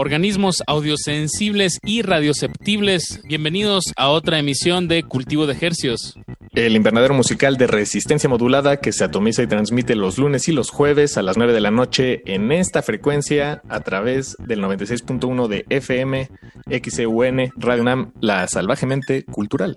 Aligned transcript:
Organismos 0.00 0.62
audiosensibles 0.66 1.78
y 1.84 2.00
radioceptibles, 2.00 3.20
bienvenidos 3.22 3.92
a 3.98 4.08
otra 4.08 4.38
emisión 4.38 4.88
de 4.88 5.02
Cultivo 5.02 5.46
de 5.46 5.54
Hercios. 5.60 6.14
El 6.60 6.76
invernadero 6.76 7.14
musical 7.14 7.56
de 7.56 7.66
resistencia 7.66 8.28
modulada 8.28 8.76
que 8.76 8.92
se 8.92 9.02
atomiza 9.02 9.42
y 9.42 9.46
transmite 9.46 9.94
los 9.94 10.18
lunes 10.18 10.46
y 10.46 10.52
los 10.52 10.68
jueves 10.68 11.16
a 11.16 11.22
las 11.22 11.38
9 11.38 11.54
de 11.54 11.60
la 11.62 11.70
noche 11.70 12.20
en 12.26 12.52
esta 12.52 12.82
frecuencia 12.82 13.62
a 13.70 13.80
través 13.80 14.36
del 14.38 14.60
96.1 14.60 15.48
de 15.48 15.64
FM, 15.70 16.28
XEUN, 16.68 17.50
Radio 17.56 17.82
Nam, 17.82 18.12
la 18.20 18.46
salvajemente 18.46 19.24
cultural. 19.24 19.74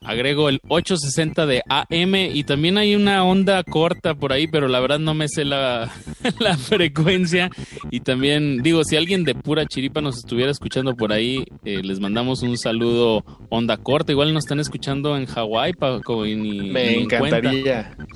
Agrego 0.00 0.48
el 0.48 0.60
860 0.68 1.44
de 1.44 1.62
AM 1.68 2.14
y 2.14 2.44
también 2.44 2.78
hay 2.78 2.94
una 2.94 3.24
onda 3.24 3.62
corta 3.62 4.14
por 4.14 4.32
ahí, 4.32 4.46
pero 4.46 4.68
la 4.68 4.80
verdad 4.80 4.98
no 4.98 5.12
me 5.12 5.28
sé 5.28 5.44
la, 5.44 5.92
la 6.38 6.56
frecuencia. 6.56 7.50
Y 7.90 8.00
también 8.00 8.62
digo, 8.62 8.84
si 8.84 8.96
alguien 8.96 9.24
de 9.24 9.34
pura 9.34 9.66
chiripa 9.66 10.00
nos 10.00 10.16
estuviera 10.16 10.50
escuchando 10.50 10.96
por 10.96 11.12
ahí, 11.12 11.44
eh, 11.66 11.82
les 11.82 12.00
mandamos 12.00 12.42
un 12.42 12.56
saludo 12.56 13.22
onda 13.50 13.76
corta. 13.76 14.12
Igual 14.12 14.32
nos 14.32 14.44
están 14.44 14.60
escuchando 14.60 15.14
en 15.14 15.26
Hawái, 15.26 15.74
Paco, 15.74 16.21
y 16.26 16.36
ni- 16.36 16.70
Me 16.70 16.96
ni 16.96 17.02
encantaría. 17.04 17.94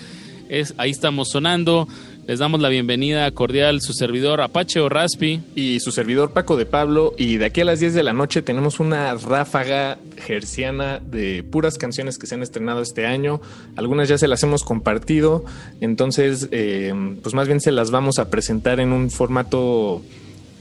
Es, 0.50 0.74
ahí 0.78 0.92
estamos 0.92 1.30
sonando. 1.30 1.88
Les 2.28 2.40
damos 2.40 2.60
la 2.60 2.70
bienvenida 2.70 3.30
cordial 3.30 3.82
su 3.82 3.94
servidor 3.94 4.42
Apache 4.42 4.80
o 4.80 4.90
Raspi. 4.90 5.42
Y 5.54 5.80
su 5.80 5.92
servidor 5.92 6.32
Paco 6.32 6.58
de 6.58 6.66
Pablo. 6.66 7.14
Y 7.20 7.38
de 7.38 7.46
aquí 7.46 7.62
a 7.62 7.66
las 7.66 7.80
10 7.80 7.94
de 7.94 8.02
la 8.02 8.14
noche 8.14 8.42
tenemos 8.42 8.80
una 8.80 9.14
ráfaga 9.14 10.00
gerciana 10.18 11.00
de 11.00 11.44
puras 11.44 11.78
canciones 11.78 12.18
que 12.18 12.26
se 12.26 12.34
han 12.34 12.42
estrenado 12.42 12.82
este 12.82 13.06
año. 13.06 13.42
Algunas 13.76 14.10
ya 14.10 14.18
se 14.18 14.28
las 14.28 14.42
hemos 14.42 14.64
compartido. 14.64 15.46
Entonces, 15.82 16.50
eh, 16.50 16.92
pues 17.22 17.36
más 17.36 17.46
bien 17.46 17.62
se 17.62 17.72
las 17.72 17.92
vamos 17.92 18.18
a 18.18 18.32
presentar 18.32 18.80
en 18.80 18.92
un 18.92 19.12
formato 19.12 20.02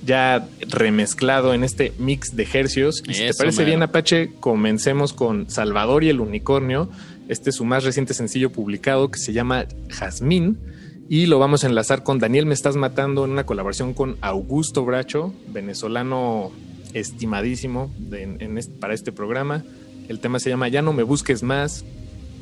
ya 0.04 0.46
remezclado 0.68 1.54
en 1.54 1.64
este 1.64 1.94
mix 1.98 2.36
de 2.36 2.46
hercios. 2.52 3.02
Y 3.08 3.14
si 3.14 3.26
te 3.26 3.32
parece 3.32 3.60
mero. 3.60 3.68
bien, 3.68 3.82
Apache, 3.82 4.32
comencemos 4.38 5.14
con 5.14 5.48
Salvador 5.48 6.04
y 6.04 6.10
el 6.10 6.20
Unicornio. 6.20 6.90
Este 7.28 7.48
es 7.48 7.56
su 7.56 7.64
más 7.64 7.84
reciente 7.84 8.12
sencillo 8.12 8.52
publicado 8.52 9.10
que 9.10 9.18
se 9.18 9.32
llama 9.32 9.64
Jazmín. 9.88 10.58
Y 11.08 11.26
lo 11.26 11.38
vamos 11.38 11.64
a 11.64 11.66
enlazar 11.66 12.02
con 12.02 12.18
Daniel 12.18 12.46
Me 12.46 12.54
Estás 12.54 12.76
Matando 12.76 13.24
en 13.24 13.30
una 13.30 13.44
colaboración 13.44 13.92
con 13.94 14.16
Augusto 14.20 14.84
Bracho, 14.84 15.32
venezolano 15.48 16.50
estimadísimo 16.94 17.92
de- 17.98 18.22
en- 18.22 18.58
este- 18.58 18.72
para 18.74 18.94
este 18.94 19.12
programa. 19.12 19.62
El 20.08 20.18
tema 20.20 20.38
se 20.38 20.50
llama 20.50 20.68
Ya 20.68 20.82
no 20.82 20.92
me 20.92 21.02
busques 21.02 21.42
más. 21.42 21.84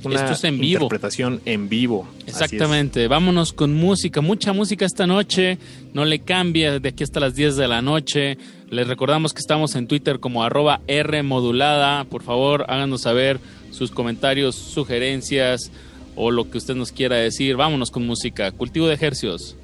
Una 0.04 0.16
Esto 0.16 0.32
es 0.32 0.42
en 0.44 0.58
vivo. 0.58 0.84
interpretación 0.84 1.40
en 1.44 1.68
vivo. 1.68 2.08
Exactamente, 2.26 3.06
vámonos 3.06 3.52
con 3.52 3.72
música, 3.72 4.20
mucha 4.20 4.52
música 4.52 4.84
esta 4.84 5.06
noche, 5.06 5.58
no 5.94 6.04
le 6.04 6.18
cambia 6.18 6.80
de 6.80 6.88
aquí 6.88 7.04
hasta 7.04 7.20
las 7.20 7.36
10 7.36 7.54
de 7.56 7.68
la 7.68 7.82
noche. 7.82 8.36
Les 8.68 8.88
recordamos 8.88 9.32
que 9.32 9.38
estamos 9.38 9.76
en 9.76 9.86
Twitter 9.86 10.18
como 10.18 10.42
arroba 10.42 10.80
R 10.88 11.22
modulada, 11.22 12.02
por 12.04 12.24
favor 12.24 12.64
háganos 12.68 13.02
saber 13.02 13.38
sus 13.70 13.92
comentarios, 13.92 14.56
sugerencias 14.56 15.70
o 16.14 16.30
lo 16.30 16.50
que 16.50 16.58
usted 16.58 16.74
nos 16.74 16.92
quiera 16.92 17.16
decir. 17.16 17.56
Vámonos 17.56 17.90
con 17.90 18.06
música, 18.06 18.50
cultivo 18.52 18.88
de 18.88 18.94
ejercios. 18.94 19.56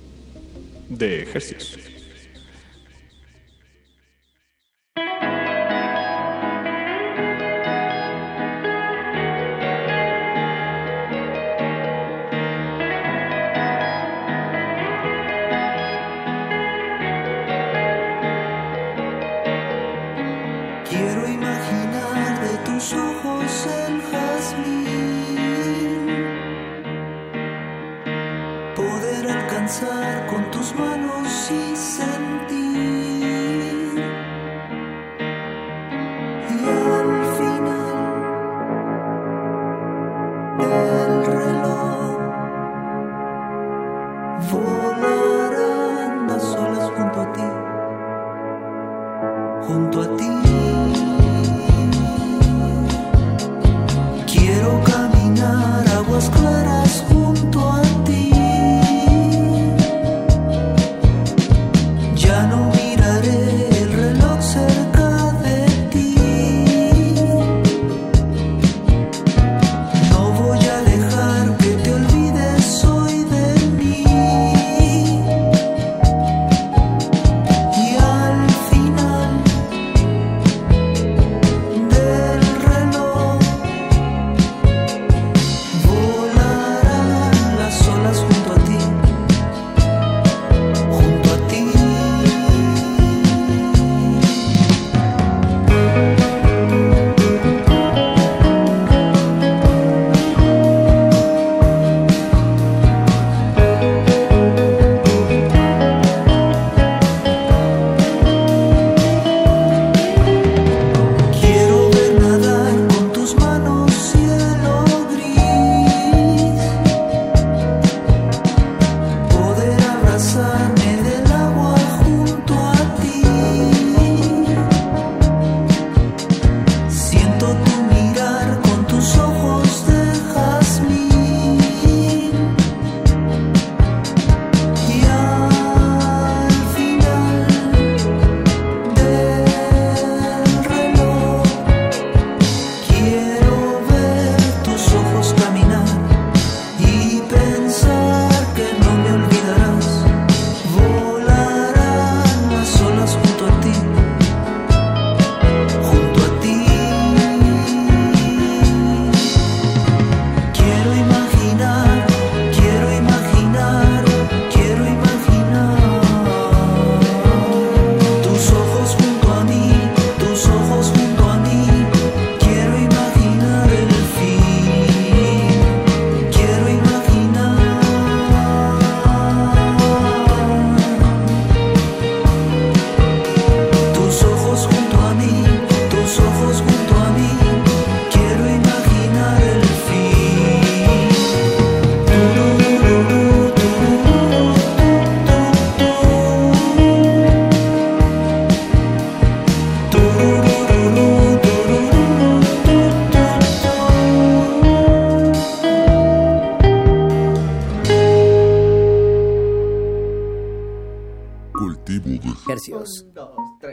De 0.88 1.22
ejercicios. 1.22 1.88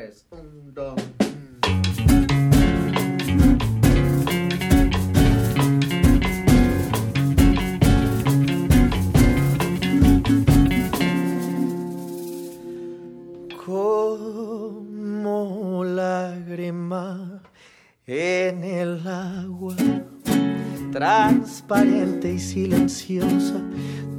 Tres, 0.06 0.25
un, 0.31 0.74
dos. 0.74 0.96
Como 13.66 14.13
lágrima 15.84 17.42
en 18.06 18.63
el 18.63 19.07
agua, 19.07 19.75
transparente 20.92 22.34
y 22.34 22.40
silenciosa, 22.40 23.62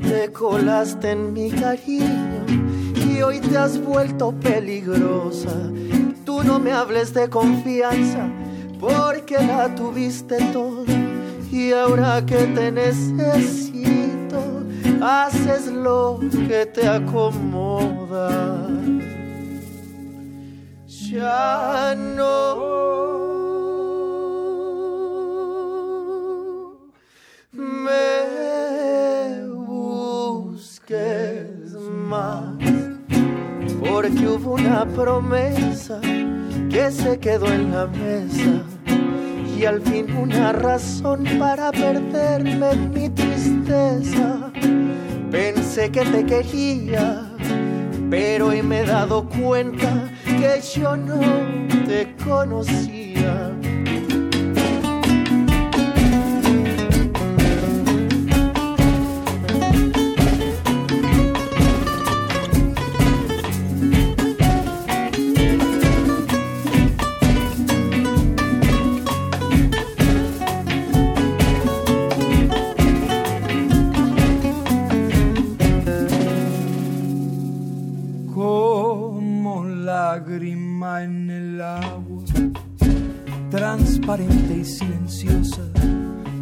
te 0.03 0.33
colaste 0.33 1.13
en 1.13 1.33
mi 1.33 1.51
cariño 1.51 2.37
y 3.17 3.23
hoy 3.23 3.41
te 3.41 3.57
has 3.57 3.79
vuelto 3.81 4.33
peligrosa. 4.33 5.55
Tú 6.25 6.43
no 6.45 6.59
me 6.59 6.73
hables 6.73 7.15
de 7.15 7.29
confianza 7.29 8.29
porque 8.79 9.39
la 9.39 9.75
tuviste 9.75 10.37
toda 10.53 10.93
y 11.51 11.73
ahora 11.73 12.25
que 12.27 12.37
te 12.37 12.71
necesito, 12.71 14.41
haces 15.01 15.69
lo 15.69 16.21
que 16.49 16.67
te 16.67 16.87
acomoda. 16.87 18.67
Ya 20.87 21.95
no 21.97 22.77
me 27.53 28.17
busques 29.55 30.77
más, 32.09 32.56
porque 33.89 34.27
hubo 34.27 34.55
una 34.55 34.85
promesa 34.85 36.01
que 36.71 36.91
se 36.91 37.19
quedó 37.19 37.53
en 37.53 37.73
la 37.73 37.87
mesa 37.87 38.63
y 39.57 39.65
al 39.65 39.81
fin 39.81 40.15
una 40.17 40.53
razón 40.53 41.25
para 41.39 41.73
perderme 41.73 42.71
en 42.73 42.91
mi 42.91 43.09
tristeza. 43.09 44.53
Pensé 45.31 45.91
que 45.91 46.05
te 46.05 46.25
quería, 46.25 47.31
pero 48.11 48.49
hoy 48.49 48.63
me 48.63 48.81
he 48.81 48.87
dado 48.87 49.29
cuenta 49.29 50.11
que 50.25 50.61
yo 50.75 50.97
no 50.97 51.21
te 51.87 52.15
conocía. 52.25 53.53
Transparente 83.57 84.59
y 84.59 84.65
silenciosa. 84.65 85.63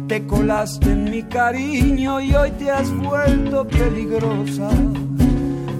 Te 0.07 0.27
colaste 0.27 0.91
en 0.91 1.05
mi 1.05 1.23
cariño 1.23 2.19
y 2.19 2.35
hoy 2.35 2.51
te 2.51 2.69
has 2.69 2.93
vuelto 2.93 3.65
peligrosa. 3.65 4.69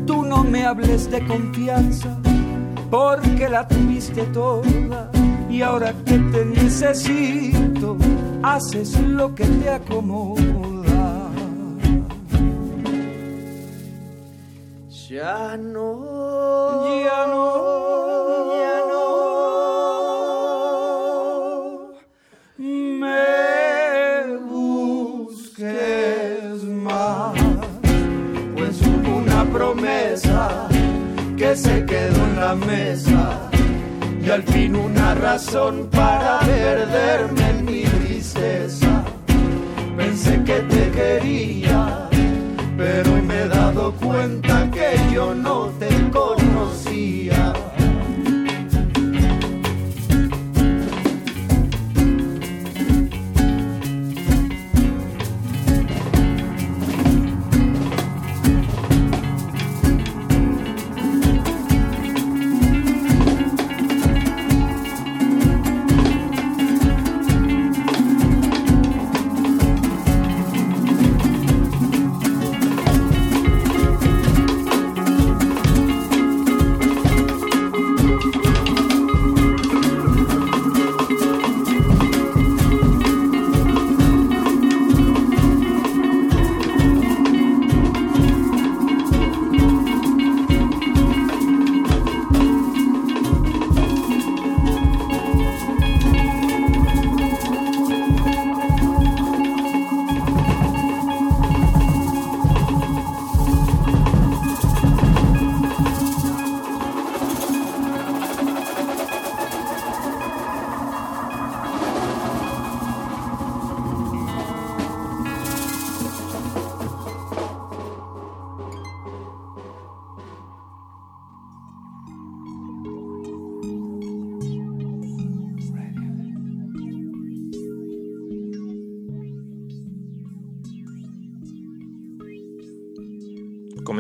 Tú 0.08 0.24
no 0.24 0.44
me 0.44 0.66
hables 0.66 1.12
de 1.12 1.26
confianza, 1.28 2.18
porque 2.90 3.50
la 3.50 3.68
tuviste 3.68 4.24
toda. 4.28 5.12
Y 5.50 5.62
ahora 5.62 5.94
que 6.06 6.18
te 6.18 6.46
necesito, 6.46 7.98
haces 8.42 8.98
lo 9.02 9.36
que 9.36 9.46
te 9.46 9.70
acomoda. 9.70 11.30
Ya 15.10 15.58
no, 15.58 16.84
Ya 17.04 17.28
no, 17.28 17.65
se 31.56 31.86
quedó 31.86 32.26
en 32.26 32.36
la 32.40 32.56
mesa 32.56 33.50
y 34.22 34.30
al 34.30 34.44
fin 34.44 34.76
una 34.76 35.16
razón 35.16 35.88
para 35.92 36.40
perderme 36.40 37.50
en 37.50 37.66
mi 37.66 37.84
tristeza. 37.84 39.04
Pensé 39.96 40.44
que 40.44 40.60
te 40.62 40.92
quería, 40.92 42.10
pero 42.78 43.14
hoy 43.14 43.22
me 43.22 43.44
he 43.44 43.48
dado 43.48 43.94
cuenta 43.94 44.70
que 44.72 44.98
yo 45.14 45.34
no 45.34 45.68
te 45.80 45.90
conocía. 46.12 47.54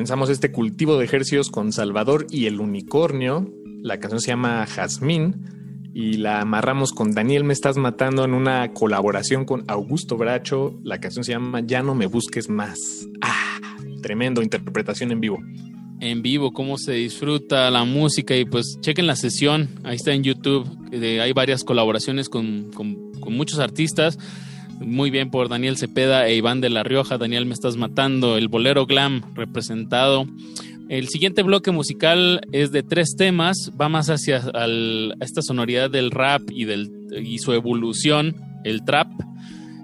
Comenzamos 0.05 0.29
este 0.29 0.51
cultivo 0.51 0.99
de 0.99 1.05
ejercicios 1.05 1.49
con 1.49 1.71
Salvador 1.71 2.27
y 2.29 2.45
el 2.45 2.59
unicornio. 2.59 3.51
La 3.81 3.99
canción 3.99 4.21
se 4.21 4.27
llama 4.27 4.63
Jazmín 4.67 5.89
y 5.95 6.17
la 6.17 6.41
amarramos 6.41 6.91
con 6.91 7.15
Daniel 7.15 7.43
Me 7.43 7.53
Estás 7.53 7.75
Matando 7.77 8.23
en 8.23 8.35
una 8.35 8.71
colaboración 8.71 9.45
con 9.45 9.63
Augusto 9.67 10.15
Bracho. 10.15 10.79
La 10.83 10.99
canción 10.99 11.23
se 11.23 11.31
llama 11.31 11.61
Ya 11.61 11.81
no 11.81 11.95
me 11.95 12.05
busques 12.05 12.49
más. 12.51 12.77
Ah, 13.23 13.57
tremendo 14.03 14.43
interpretación 14.43 15.11
en 15.11 15.21
vivo. 15.21 15.39
en 16.01 16.21
vivo, 16.21 16.53
cómo 16.53 16.77
se 16.77 16.91
disfruta 16.91 17.71
la 17.71 17.83
música 17.83 18.35
y 18.37 18.45
pues 18.45 18.77
chequen 18.81 19.07
la 19.07 19.15
sesión, 19.15 19.69
ahí 19.83 19.95
está 19.95 20.13
en 20.13 20.21
YouTube, 20.23 20.67
eh, 20.91 21.19
hay 21.19 21.33
varias 21.33 21.63
colaboraciones 21.63 22.29
con, 22.29 22.69
con- 22.75 23.11
con 23.19 23.33
muchos 23.33 23.57
artistas, 23.57 24.19
muy 24.79 25.09
bien 25.09 25.29
por 25.29 25.49
Daniel 25.49 25.77
Cepeda 25.77 26.27
e 26.27 26.35
Iván 26.35 26.61
de 26.61 26.69
la 26.69 26.83
Rioja, 26.83 27.17
Daniel 27.17 27.45
Me 27.45 27.53
Estás 27.53 27.77
Matando, 27.77 28.37
el 28.37 28.47
bolero 28.47 28.85
glam 28.85 29.21
representado. 29.33 30.27
El 30.87 31.07
siguiente 31.07 31.41
bloque 31.41 31.71
musical 31.71 32.41
es 32.51 32.71
de 32.71 32.83
tres 32.83 33.15
temas, 33.17 33.71
va 33.79 33.89
más 33.89 34.09
hacia 34.09 34.43
esta 35.19 35.41
sonoridad 35.41 35.89
del 35.89 36.11
rap 36.11 36.43
y, 36.51 36.65
del, 36.65 36.91
y 37.23 37.39
su 37.39 37.53
evolución, 37.53 38.35
el 38.63 38.85
trap. 38.85 39.07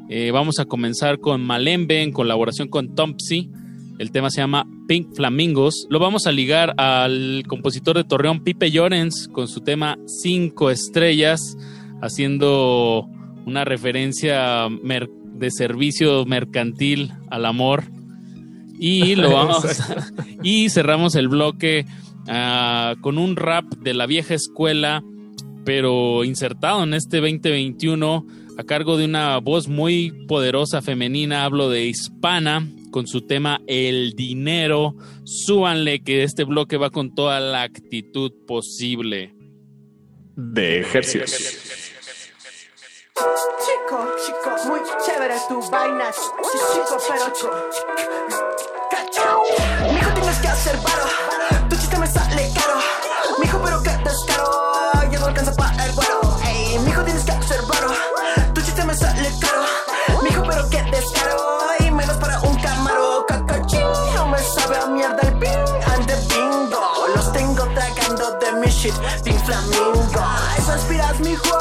Eh, 0.10 0.32
vamos 0.32 0.60
a 0.60 0.66
comenzar 0.66 1.20
con 1.20 1.42
Malembe 1.42 2.04
en 2.04 2.12
colaboración 2.12 2.68
con 2.68 2.94
Tompsy. 2.94 3.50
El 3.98 4.12
tema 4.12 4.30
se 4.30 4.42
llama 4.42 4.68
Pink 4.88 5.16
Flamingos. 5.16 5.88
Lo 5.90 6.00
vamos 6.00 6.28
a 6.28 6.32
ligar 6.32 6.74
al 6.78 7.44
compositor 7.48 7.98
de 7.98 8.04
Torreón, 8.04 8.44
Pipe 8.44 8.70
Llorens, 8.70 9.28
con 9.32 9.48
su 9.48 9.62
tema 9.62 9.98
Cinco 10.06 10.70
Estrellas, 10.70 11.58
haciendo 12.02 13.08
una 13.46 13.66
referencia 13.66 14.68
de 14.70 15.52
servicio 15.52 16.26
mercantil 16.26 17.12
al 17.30 17.46
amor. 17.46 17.84
Y 18.80 19.16
lo 19.16 19.32
vamos 19.32 19.66
y 20.44 20.70
cerramos 20.70 21.16
el 21.16 21.28
bloque 21.28 21.86
ah, 22.28 22.96
con 23.02 23.18
un 23.18 23.36
rap 23.36 23.66
de 23.76 23.94
la 23.94 24.06
vieja 24.06 24.34
escuela, 24.34 25.04
pero 25.66 26.24
insertado 26.24 26.84
en 26.84 26.94
este 26.94 27.18
2021 27.18 28.26
a 28.58 28.64
cargo 28.64 28.98
de 28.98 29.06
una 29.06 29.38
voz 29.40 29.68
muy 29.68 30.12
poderosa 30.28 30.82
femenina. 30.82 31.46
Hablo 31.46 31.70
de 31.70 31.86
Hispana 31.86 32.68
con 32.92 33.08
su 33.08 33.22
tema 33.22 33.62
El 33.68 34.14
dinero. 34.14 34.96
Súbanle 35.24 36.04
que 36.04 36.24
este 36.24 36.44
bloque 36.44 36.78
va 36.78 36.90
con 36.90 37.16
toda 37.16 37.40
la 37.40 37.64
actitud 37.64 38.32
posible. 38.46 39.34
De 40.36 40.80
ejercicios. 40.80 41.91
Chico, 43.22 44.08
chico, 44.26 44.50
muy 44.66 44.82
chévere 45.06 45.40
tu 45.48 45.62
vaina. 45.70 46.12
Chico, 46.12 46.98
pero 47.08 47.30
chico. 47.34 47.52
Mijo, 49.94 50.12
tienes 50.16 50.38
que 50.40 50.48
hacer 50.48 50.76
paro. 50.80 51.04
Tu 51.70 51.76
chiste 51.76 51.98
me 52.00 52.08
sale 52.08 52.52
caro. 52.56 52.80
Mijo, 53.40 53.62
pero 53.64 53.84
qué 53.84 53.92
descaro. 54.04 54.50
Ya 55.12 55.20
no 55.20 55.26
alcanza 55.28 55.54
para 55.54 55.86
el 55.86 55.92
vuelo. 55.92 56.40
Ey, 56.46 56.80
mijo, 56.80 57.04
tienes 57.04 57.24
que 57.24 57.32
hacer 57.32 57.62
paro. 57.68 57.92
Tu 58.56 58.62
chiste 58.64 58.84
me 58.86 58.96
sale 58.96 59.32
caro. 59.40 59.66
Mijo, 60.24 60.44
pero 60.50 60.68
qué 60.72 60.82
descaro. 60.90 61.60
Y 61.80 61.92
menos 61.92 62.18
para 62.18 62.40
un 62.40 62.56
camaro. 62.60 63.24
Cacachín, 63.28 63.82
no 64.16 64.30
me 64.30 64.40
sabe 64.40 64.78
a 64.78 64.88
mierda 64.88 65.20
el 65.22 65.38
ping. 65.38 65.50
And 65.94 66.12
bingo. 66.28 67.08
Los 67.16 67.32
tengo 67.34 67.68
tragando 67.76 68.32
de 68.40 68.52
mi 68.54 68.68
shit. 68.68 68.96
Pink 69.24 69.46
flamingo. 69.46 70.26
Eso 70.58 70.72
aspiras, 70.72 71.20
mijo, 71.20 71.58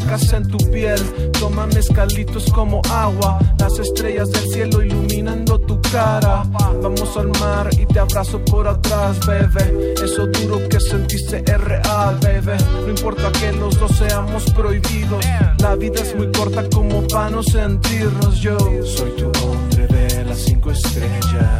pecas 0.00 0.32
en 0.32 0.48
tu 0.48 0.58
piel. 0.70 1.00
Toma 1.38 1.66
mezcalitos 1.66 2.44
como 2.52 2.80
agua, 2.90 3.38
las 3.58 3.78
estrellas 3.78 4.30
del 4.30 4.46
cielo 4.50 4.82
iluminando 4.82 5.58
tu 5.60 5.80
cara. 5.80 6.44
Vamos 6.82 7.16
al 7.16 7.28
mar 7.40 7.68
y 7.72 7.86
te 7.86 7.98
abrazo 7.98 8.42
por 8.44 8.66
atrás, 8.66 9.18
bebé. 9.26 9.94
Eso 10.02 10.26
duro 10.26 10.68
que 10.68 10.80
sentiste 10.80 11.42
es 11.46 11.60
real, 11.60 12.18
bebé. 12.20 12.56
No 12.82 12.88
importa 12.88 13.30
que 13.32 13.52
los 13.52 13.78
dos 13.78 13.92
seamos 13.96 14.44
prohibidos. 14.52 15.24
La 15.58 15.74
vida 15.76 16.00
es 16.02 16.14
muy 16.14 16.30
corta 16.32 16.68
como 16.70 17.06
para 17.08 17.30
no 17.30 17.42
sentirnos. 17.42 18.40
Yo 18.40 18.58
soy 18.84 19.10
tu 19.12 19.26
hombre 19.42 19.86
de 19.86 20.24
las 20.24 20.38
cinco 20.38 20.70
estrellas. 20.70 21.59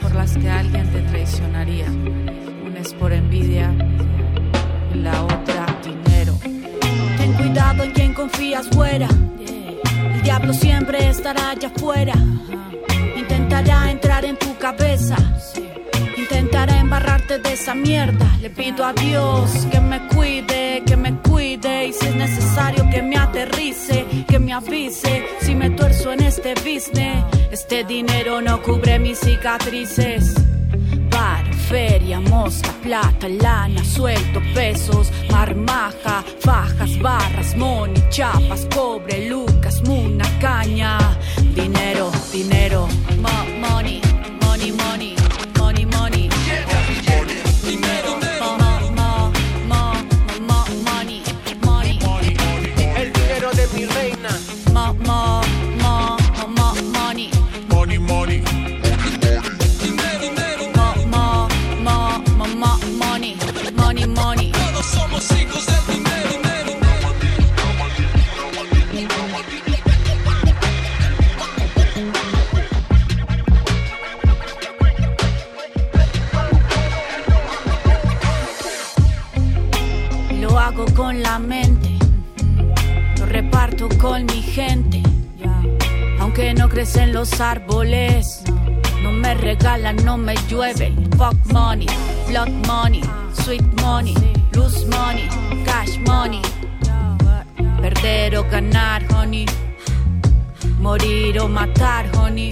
por 0.00 0.14
las 0.14 0.36
que 0.36 0.48
alguien 0.48 0.90
te 0.92 1.00
traicionaría. 1.02 1.86
Una 1.86 2.80
es 2.80 2.92
por 2.94 3.12
envidia 3.12 3.72
y 4.94 4.98
la 4.98 5.22
otra 5.22 5.66
dinero. 5.84 6.38
Ten 7.16 7.32
cuidado 7.34 7.84
en 7.84 7.90
quien 7.92 8.14
confías 8.14 8.68
fuera. 8.68 9.08
El 10.14 10.22
diablo 10.22 10.52
siempre 10.52 11.08
estará 11.08 11.50
allá 11.50 11.68
afuera. 11.68 12.14
Intentará 13.16 13.90
entrar 13.90 14.24
en 14.24 14.36
tu 14.36 14.56
cabeza. 14.58 15.15
De 17.26 17.52
esa 17.52 17.74
mierda. 17.74 18.24
Le 18.40 18.50
pido 18.50 18.84
a 18.84 18.92
Dios 18.92 19.50
que 19.72 19.80
me 19.80 19.98
cuide, 20.08 20.82
que 20.86 20.96
me 20.96 21.12
cuide. 21.18 21.88
Y 21.88 21.92
si 21.92 22.06
es 22.06 22.14
necesario 22.14 22.88
que 22.88 23.02
me 23.02 23.16
aterrice, 23.16 24.06
que 24.28 24.38
me 24.38 24.52
avise. 24.52 25.24
Si 25.40 25.54
me 25.56 25.70
tuerzo 25.70 26.12
en 26.12 26.22
este 26.22 26.54
business, 26.54 27.24
este 27.50 27.82
dinero 27.84 28.40
no 28.40 28.62
cubre 28.62 28.98
mis 29.00 29.18
cicatrices. 29.18 30.34
Bar, 31.10 31.44
feria, 31.68 32.20
mosca, 32.20 32.70
plata, 32.82 33.28
lana, 33.28 33.84
suelto, 33.84 34.40
pesos, 34.54 35.10
marmaja, 35.30 36.22
fajas, 36.40 36.96
barras, 37.00 37.56
money, 37.56 38.02
chapas, 38.10 38.66
cobre, 38.72 39.28
lucas, 39.28 39.82
muna, 39.84 40.24
caña. 40.40 40.96
Dinero, 41.54 42.10
dinero, 42.32 42.86
mo- 43.20 43.68
money, 43.68 44.00
Crecen 86.86 87.12
los 87.12 87.40
árboles, 87.40 88.44
no 89.02 89.10
me 89.10 89.34
regalan, 89.34 89.96
no 90.04 90.16
me 90.16 90.36
llueve. 90.48 90.94
Fuck 91.18 91.34
money, 91.52 91.88
blood 92.28 92.48
money, 92.64 93.02
sweet 93.32 93.64
money, 93.82 94.14
loose 94.52 94.86
money, 94.86 95.28
cash 95.64 95.98
money. 96.06 96.40
Perder 97.80 98.36
o 98.36 98.44
ganar, 98.44 99.02
honey. 99.12 99.46
Morir 100.78 101.40
o 101.40 101.48
matar, 101.48 102.06
honey. 102.14 102.50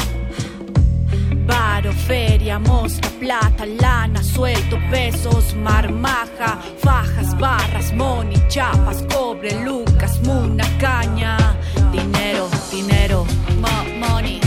Feria, 1.92 2.58
mosca, 2.58 3.08
plata, 3.18 3.64
lana, 3.66 4.22
suelto, 4.22 4.78
pesos, 4.90 5.54
marmaja, 5.54 6.58
fajas, 6.82 7.34
barras, 7.38 7.92
money, 7.92 8.36
chapas, 8.48 9.02
cobre, 9.12 9.52
lucas, 9.64 10.18
muna, 10.24 10.64
caña, 10.78 11.36
dinero, 11.92 12.48
dinero, 12.70 13.26
mo- 13.60 14.08
money, 14.08 14.40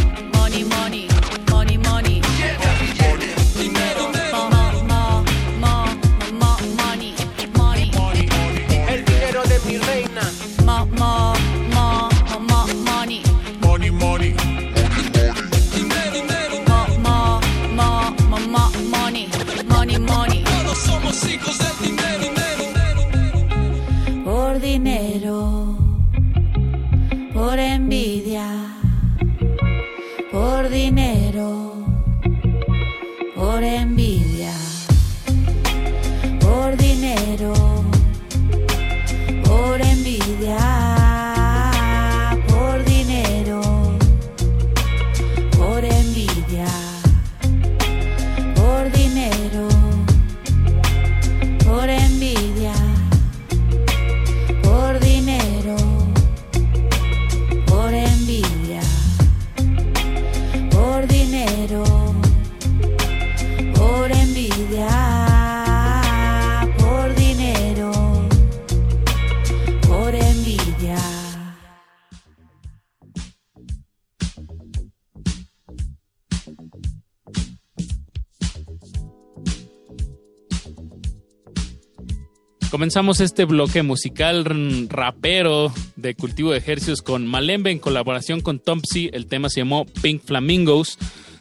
Comenzamos 82.88 83.19
este 83.19 83.43
bloque 83.43 83.84
musical 83.84 84.45
rapero 84.88 85.73
de 85.97 86.15
cultivo 86.15 86.52
de 86.54 86.60
ejercicios 86.60 87.02
con 87.02 87.28
Malembe 87.28 87.69
en 87.69 87.80
colaboración 87.80 88.39
con 88.39 88.60
Tompsy. 88.60 89.10
El 89.12 89.26
tema 89.26 89.50
se 89.50 89.60
llamó 89.60 89.86
Pink 90.02 90.23
Flamingos. 90.23 90.97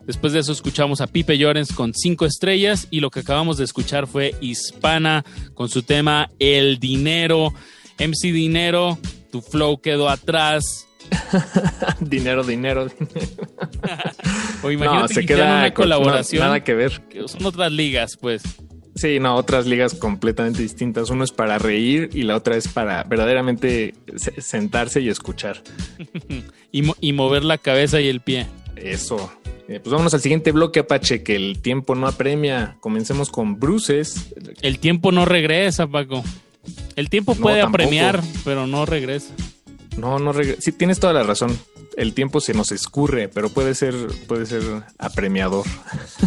Después 0.08 0.32
de 0.32 0.40
eso 0.40 0.50
escuchamos 0.50 1.00
a 1.00 1.06
Pipe 1.06 1.38
Llorens 1.38 1.72
con 1.72 1.94
cinco 1.94 2.26
estrellas 2.26 2.88
y 2.90 2.98
lo 2.98 3.10
que 3.10 3.20
acabamos 3.20 3.58
de 3.58 3.64
escuchar 3.64 4.08
fue 4.08 4.34
Hispana 4.40 5.24
con 5.54 5.68
su 5.68 5.84
tema 5.84 6.32
El 6.40 6.80
Dinero. 6.80 7.54
MC 8.00 8.32
Dinero, 8.32 8.98
tu 9.30 9.40
flow 9.40 9.80
quedó 9.80 10.08
atrás. 10.08 10.88
dinero, 12.00 12.42
dinero, 12.42 12.88
dinero. 12.98 13.46
O 14.64 14.70
imagínate 14.72 15.00
No, 15.02 15.08
se 15.08 15.20
que 15.20 15.26
queda 15.26 15.58
una 15.58 15.74
colaboración. 15.74 16.42
nada 16.42 16.64
que 16.64 16.74
ver. 16.74 17.02
que 17.08 17.28
Son 17.28 17.46
otras 17.46 17.70
ligas, 17.70 18.18
pues. 18.20 18.42
Sí, 18.96 19.20
no, 19.20 19.36
otras 19.36 19.66
ligas 19.66 19.94
completamente 19.94 20.62
distintas. 20.62 21.10
Uno 21.10 21.22
es 21.22 21.30
para 21.30 21.58
reír 21.58 22.10
y 22.14 22.22
la 22.22 22.34
otra 22.34 22.56
es 22.56 22.66
para 22.66 23.04
verdaderamente 23.04 23.94
se- 24.16 24.40
sentarse 24.40 25.00
y 25.02 25.08
escuchar. 25.10 25.62
y, 26.72 26.82
mo- 26.82 26.96
y 27.00 27.12
mover 27.12 27.44
la 27.44 27.58
cabeza 27.58 28.00
y 28.00 28.08
el 28.08 28.20
pie. 28.20 28.46
Eso. 28.74 29.30
Eh, 29.68 29.80
pues 29.80 29.90
vámonos 29.90 30.14
al 30.14 30.20
siguiente 30.20 30.50
bloque, 30.52 30.80
Apache, 30.80 31.22
que 31.22 31.36
el 31.36 31.60
tiempo 31.60 31.94
no 31.94 32.06
apremia. 32.08 32.76
Comencemos 32.80 33.30
con 33.30 33.58
Bruces. 33.60 34.32
El 34.62 34.78
tiempo 34.78 35.12
no 35.12 35.24
regresa, 35.24 35.86
Paco. 35.86 36.22
El 36.96 37.10
tiempo 37.10 37.34
No, 37.34 37.40
puede 37.42 37.60
tampoco. 37.60 37.82
apremiar, 37.84 38.22
pero 38.44 38.66
no 38.66 38.86
regresa. 38.86 39.34
No, 39.96 40.18
no 40.18 40.32
regre- 40.32 40.56
Sí, 40.60 40.72
tienes 40.72 41.00
toda 41.00 41.12
la 41.12 41.22
razón. 41.22 41.58
El 41.96 42.12
tiempo 42.12 42.40
se 42.40 42.52
nos 42.52 42.72
escurre, 42.72 43.28
pero 43.28 43.48
puede 43.48 43.74
ser, 43.74 43.94
puede 44.28 44.44
ser 44.44 44.62
apremiador. 44.98 45.64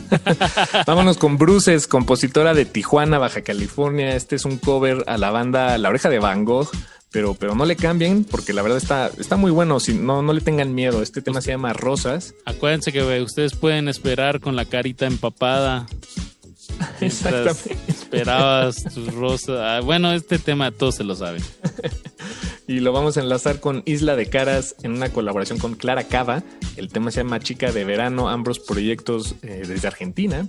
Vámonos 0.87 1.17
con 1.17 1.37
Bruces, 1.37 1.85
compositora 1.87 2.53
de 2.55 2.65
Tijuana, 2.65 3.19
Baja 3.19 3.41
California. 3.43 4.15
Este 4.15 4.35
es 4.35 4.45
un 4.45 4.57
cover 4.57 5.03
a 5.07 5.17
la 5.19 5.29
banda 5.29 5.77
La 5.77 5.89
Oreja 5.89 6.09
de 6.09 6.17
Van 6.17 6.43
Gogh, 6.43 6.69
pero, 7.11 7.35
pero 7.35 7.53
no 7.53 7.65
le 7.65 7.75
cambien 7.75 8.23
porque 8.23 8.53
la 8.53 8.63
verdad 8.63 8.79
está, 8.79 9.11
está 9.19 9.35
muy 9.35 9.51
bueno. 9.51 9.79
Si, 9.79 9.93
no, 9.93 10.23
no 10.23 10.33
le 10.33 10.41
tengan 10.41 10.73
miedo. 10.73 11.03
Este 11.03 11.21
tema 11.21 11.39
se 11.41 11.51
llama 11.51 11.73
Rosas. 11.73 12.33
Acuérdense 12.45 12.91
que 12.91 13.21
ustedes 13.21 13.53
pueden 13.55 13.87
esperar 13.89 14.39
con 14.39 14.55
la 14.55 14.65
carita 14.65 15.05
empapada. 15.05 15.85
Exactamente. 17.01 17.77
Esperabas 17.87 18.83
tus 18.93 19.13
rosas. 19.13 19.59
Ah, 19.59 19.81
bueno, 19.83 20.11
este 20.13 20.39
tema 20.39 20.71
todos 20.71 20.95
se 20.95 21.03
lo 21.03 21.15
saben. 21.15 21.43
y 22.69 22.81
lo 22.81 22.93
vamos 22.93 23.17
a 23.17 23.21
enlazar 23.21 23.59
con 23.59 23.81
Isla 23.85 24.15
de 24.15 24.27
Caras 24.27 24.75
en 24.83 24.91
una 24.91 25.09
colaboración 25.09 25.57
con 25.57 25.73
Clara 25.73 26.03
Cava. 26.03 26.43
El 26.75 26.89
tema 26.89 27.09
se 27.09 27.21
llama 27.21 27.39
Chica 27.39 27.71
de 27.71 27.83
Verano, 27.83 28.29
ambos 28.29 28.59
proyectos 28.59 29.33
eh, 29.41 29.63
desde 29.67 29.87
Argentina. 29.87 30.47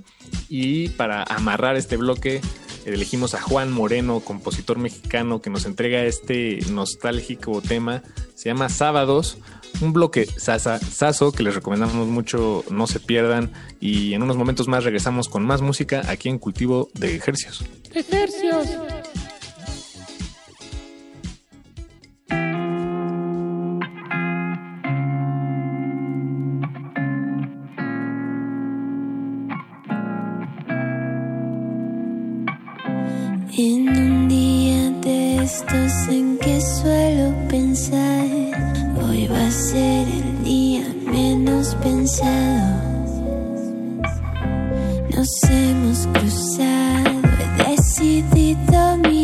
Y 0.51 0.91
para 0.91 1.23
amarrar 1.23 1.77
este 1.77 1.97
bloque, 1.97 2.43
elegimos 2.85 3.35
a 3.35 3.41
Juan 3.41 3.73
Moreno, 3.73 4.21
compositor 4.21 4.77
mexicano, 4.77 5.41
que 5.41 5.49
nos 5.49 5.65
entrega 5.65 6.05
este 6.05 6.59
nostálgico 6.71 7.63
tema. 7.63 8.03
Se 8.35 8.51
llama 8.51 8.69
Sábados. 8.69 9.39
Un 9.81 9.95
bloque 9.95 10.27
sasa, 10.27 10.79
saso 10.79 11.33
que 11.33 11.43
les 11.43 11.55
recomendamos 11.55 12.07
mucho, 12.07 12.65
no 12.69 12.87
se 12.87 13.01
pierdan. 13.01 13.51
Y 13.81 14.13
en 14.13 14.23
unos 14.23 14.37
momentos 14.37 14.69
más 14.69 14.85
regresamos 14.85 15.31
con 15.31 15.47
más 15.47 15.63
música 15.63 16.03
aquí 16.07 16.29
en 16.29 16.39
Cultivo 16.39 16.91
de 16.93 17.17
Ejercios. 17.17 17.65
Ejercios. 17.95 18.69
gestos 35.61 36.09
en 36.09 36.39
que 36.39 36.61
suelo 36.61 37.35
pensar. 37.49 38.27
Hoy 39.03 39.27
va 39.27 39.47
a 39.47 39.51
ser 39.51 40.07
el 40.09 40.45
día 40.45 40.85
menos 41.05 41.75
pensado. 41.77 42.81
Nos 45.15 45.29
hemos 45.51 46.07
cruzado, 46.07 47.21
he 47.41 47.71
decidido 47.71 48.97
mi 48.99 49.20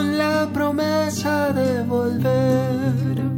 con 0.00 0.16
la 0.16 0.48
promesa 0.54 1.52
de 1.52 1.82
volver 1.82 3.29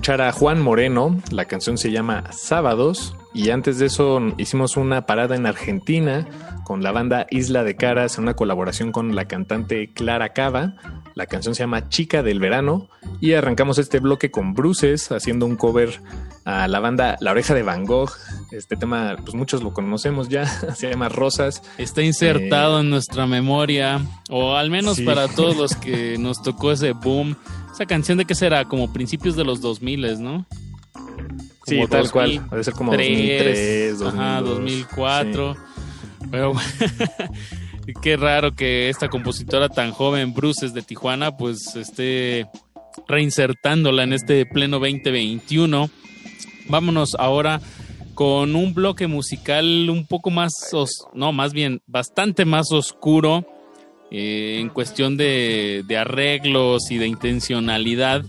escuchar 0.00 0.22
a 0.22 0.32
Juan 0.32 0.62
Moreno, 0.62 1.20
la 1.30 1.44
canción 1.44 1.76
se 1.76 1.90
llama 1.90 2.24
Sábados 2.32 3.14
y 3.34 3.50
antes 3.50 3.78
de 3.78 3.84
eso 3.84 4.18
hicimos 4.38 4.78
una 4.78 5.04
parada 5.04 5.36
en 5.36 5.44
Argentina 5.44 6.26
con 6.64 6.82
la 6.82 6.90
banda 6.90 7.26
Isla 7.28 7.64
de 7.64 7.76
Caras 7.76 8.16
en 8.16 8.22
una 8.22 8.32
colaboración 8.32 8.92
con 8.92 9.14
la 9.14 9.26
cantante 9.26 9.92
Clara 9.92 10.32
Cava. 10.32 10.76
La 11.14 11.26
canción 11.26 11.54
se 11.54 11.64
llama 11.64 11.90
Chica 11.90 12.22
del 12.22 12.40
Verano 12.40 12.88
y 13.20 13.34
arrancamos 13.34 13.76
este 13.76 13.98
bloque 13.98 14.30
con 14.30 14.54
Bruces 14.54 15.12
haciendo 15.12 15.44
un 15.44 15.56
cover 15.56 16.00
a 16.46 16.66
la 16.66 16.80
banda 16.80 17.18
La 17.20 17.32
Oreja 17.32 17.54
de 17.54 17.62
Van 17.62 17.84
Gogh. 17.84 18.10
Este 18.52 18.76
tema, 18.76 19.16
pues 19.22 19.34
muchos 19.34 19.62
lo 19.62 19.74
conocemos 19.74 20.30
ya, 20.30 20.46
se 20.74 20.88
llama 20.88 21.10
Rosas. 21.10 21.62
Está 21.76 22.00
insertado 22.00 22.80
en 22.80 22.88
nuestra 22.88 23.26
memoria, 23.26 24.00
o 24.30 24.56
al 24.56 24.70
menos 24.70 24.96
sí. 24.96 25.04
para 25.04 25.28
todos 25.28 25.56
los 25.58 25.76
que 25.76 26.16
nos 26.18 26.42
tocó 26.42 26.72
ese 26.72 26.92
boom. 26.92 27.36
Esa 27.72 27.86
canción 27.86 28.18
de 28.18 28.24
qué 28.24 28.34
será, 28.34 28.64
como 28.64 28.92
principios 28.92 29.36
de 29.36 29.44
los 29.44 29.60
2000, 29.60 30.22
¿no? 30.22 30.46
Sí, 31.66 31.80
tal 31.88 32.10
cual. 32.10 32.48
Debe 32.50 32.64
ser 32.64 32.74
como 32.74 32.92
2003, 32.92 34.02
Ajá, 34.02 34.40
2002, 34.40 34.58
2004. 34.58 35.56
Pero 36.30 36.52
qué 38.02 38.16
raro 38.16 38.54
que 38.54 38.88
esta 38.88 39.08
compositora 39.08 39.68
tan 39.68 39.92
joven, 39.92 40.34
Bruces 40.34 40.74
de 40.74 40.82
Tijuana, 40.82 41.36
pues 41.36 41.76
esté 41.76 42.46
reinsertándola 43.06 44.02
en 44.02 44.12
este 44.12 44.46
pleno 44.46 44.78
2021. 44.78 45.90
Vámonos 46.68 47.14
ahora 47.18 47.60
con 48.14 48.54
un 48.54 48.74
bloque 48.74 49.06
musical 49.06 49.88
un 49.88 50.06
poco 50.06 50.30
más, 50.30 50.52
no, 51.14 51.32
más 51.32 51.52
bien 51.52 51.80
bastante 51.86 52.44
más 52.44 52.70
oscuro 52.72 53.46
eh, 54.10 54.58
en 54.60 54.68
cuestión 54.68 55.16
de, 55.16 55.84
arreglos 55.98 56.90
y 56.90 56.98
de 56.98 57.06
intencionalidad. 57.06 58.24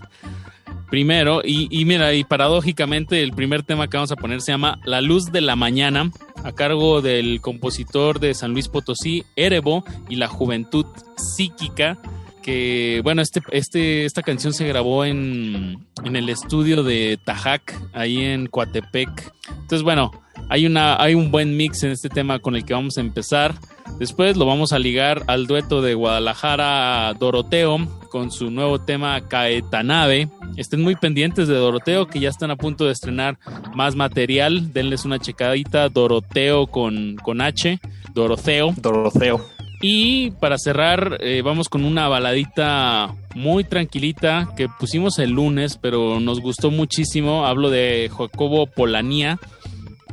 Primero, 0.90 1.40
y, 1.42 1.68
y, 1.70 1.84
mira, 1.86 2.12
y 2.12 2.22
paradójicamente 2.24 3.22
el 3.22 3.32
primer 3.32 3.62
tema 3.62 3.88
que 3.88 3.96
vamos 3.96 4.12
a 4.12 4.16
poner 4.16 4.42
se 4.42 4.52
llama 4.52 4.78
La 4.84 5.00
Luz 5.00 5.32
de 5.32 5.40
la 5.40 5.56
Mañana, 5.56 6.10
a 6.44 6.52
cargo 6.52 7.00
del 7.00 7.40
compositor 7.40 8.20
de 8.20 8.34
San 8.34 8.52
Luis 8.52 8.68
Potosí, 8.68 9.24
Erebo, 9.34 9.84
y 10.10 10.16
la 10.16 10.28
Juventud 10.28 10.84
Psíquica 11.16 11.98
que 12.42 13.00
bueno, 13.02 13.22
este, 13.22 13.40
este, 13.50 14.04
esta 14.04 14.22
canción 14.22 14.52
se 14.52 14.66
grabó 14.66 15.04
en, 15.04 15.78
en 16.04 16.16
el 16.16 16.28
estudio 16.28 16.82
de 16.82 17.18
Tajac, 17.24 17.80
ahí 17.92 18.24
en 18.24 18.46
Coatepec. 18.46 19.32
Entonces, 19.48 19.82
bueno, 19.82 20.10
hay, 20.48 20.66
una, 20.66 21.00
hay 21.02 21.14
un 21.14 21.30
buen 21.30 21.56
mix 21.56 21.82
en 21.82 21.92
este 21.92 22.08
tema 22.08 22.38
con 22.38 22.56
el 22.56 22.64
que 22.64 22.74
vamos 22.74 22.98
a 22.98 23.00
empezar. 23.00 23.54
Después 23.98 24.36
lo 24.36 24.46
vamos 24.46 24.72
a 24.72 24.78
ligar 24.78 25.22
al 25.26 25.46
dueto 25.46 25.82
de 25.82 25.94
Guadalajara 25.94 27.14
Doroteo 27.18 27.78
con 28.10 28.30
su 28.30 28.50
nuevo 28.50 28.80
tema 28.80 29.28
Caetanave. 29.28 30.28
Estén 30.56 30.82
muy 30.82 30.96
pendientes 30.96 31.48
de 31.48 31.54
Doroteo 31.54 32.06
que 32.06 32.20
ya 32.20 32.28
están 32.28 32.50
a 32.50 32.56
punto 32.56 32.84
de 32.84 32.92
estrenar 32.92 33.38
más 33.74 33.94
material. 33.96 34.72
Denles 34.72 35.04
una 35.04 35.18
checadita. 35.18 35.88
Doroteo 35.88 36.66
con, 36.66 37.16
con 37.22 37.40
H. 37.40 37.80
Doroteo. 38.14 38.74
Doroteo. 38.76 39.40
Y 39.84 40.30
para 40.30 40.58
cerrar, 40.58 41.18
eh, 41.20 41.42
vamos 41.42 41.68
con 41.68 41.84
una 41.84 42.06
baladita 42.06 43.12
muy 43.34 43.64
tranquilita 43.64 44.50
que 44.56 44.68
pusimos 44.68 45.18
el 45.18 45.30
lunes, 45.30 45.76
pero 45.76 46.20
nos 46.20 46.40
gustó 46.40 46.70
muchísimo. 46.70 47.46
Hablo 47.46 47.68
de 47.68 48.08
Jacobo 48.16 48.68
Polanía. 48.68 49.40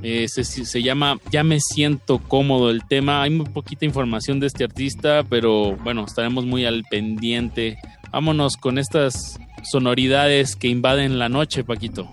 Eh, 0.02 0.28
se, 0.28 0.44
se, 0.44 0.82
llama 0.82 1.20
Ya 1.32 1.44
me 1.44 1.60
siento 1.60 2.18
cómodo 2.18 2.72
el 2.72 2.88
tema. 2.88 3.22
Hay 3.22 3.30
muy 3.30 3.46
poquita 3.46 3.86
información 3.86 4.40
de 4.40 4.48
este 4.48 4.64
artista, 4.64 5.24
pero 5.30 5.76
bueno, 5.84 6.04
estaremos 6.04 6.46
muy 6.46 6.66
al 6.66 6.84
pendiente. 6.90 7.78
Vámonos 8.12 8.58
con 8.58 8.80
estas 8.80 9.40
sonoridades 9.70 10.56
que 10.56 10.68
invaden 10.68 11.20
la 11.20 11.30
noche, 11.30 11.64
Paquito. 11.64 12.12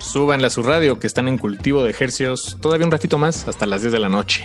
Súbanle 0.00 0.48
a 0.48 0.50
su 0.50 0.64
radio 0.64 0.98
que 0.98 1.06
están 1.06 1.28
en 1.28 1.38
cultivo 1.38 1.84
de 1.84 1.90
ejercios 1.90 2.56
todavía 2.60 2.86
un 2.86 2.90
ratito 2.90 3.16
más 3.16 3.46
hasta 3.46 3.66
las 3.66 3.82
10 3.82 3.92
de 3.92 3.98
la 4.00 4.08
noche. 4.08 4.44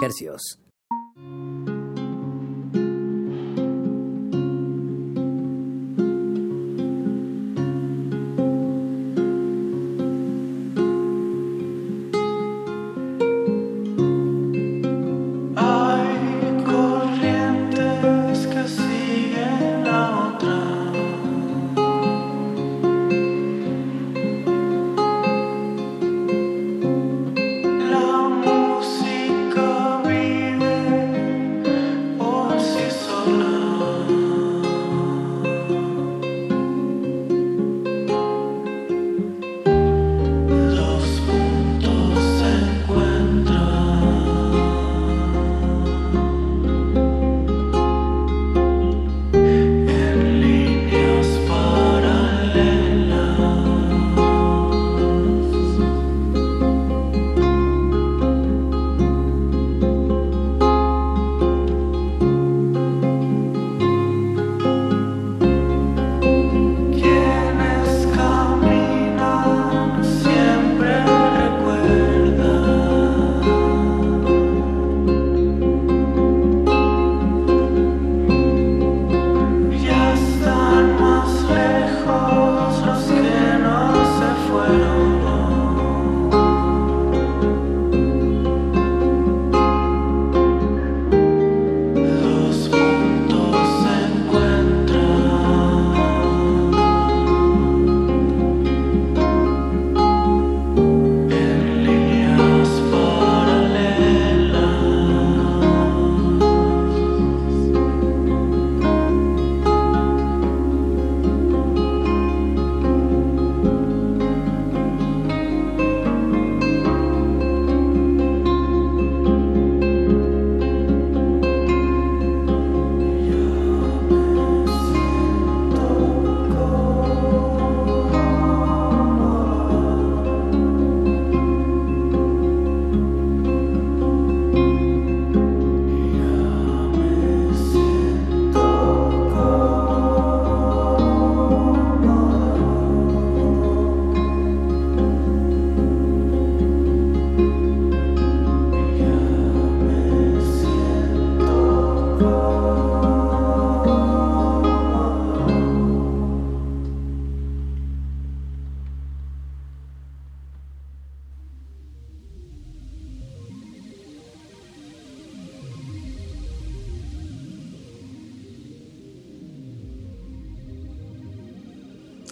Hercios. 0.00 0.58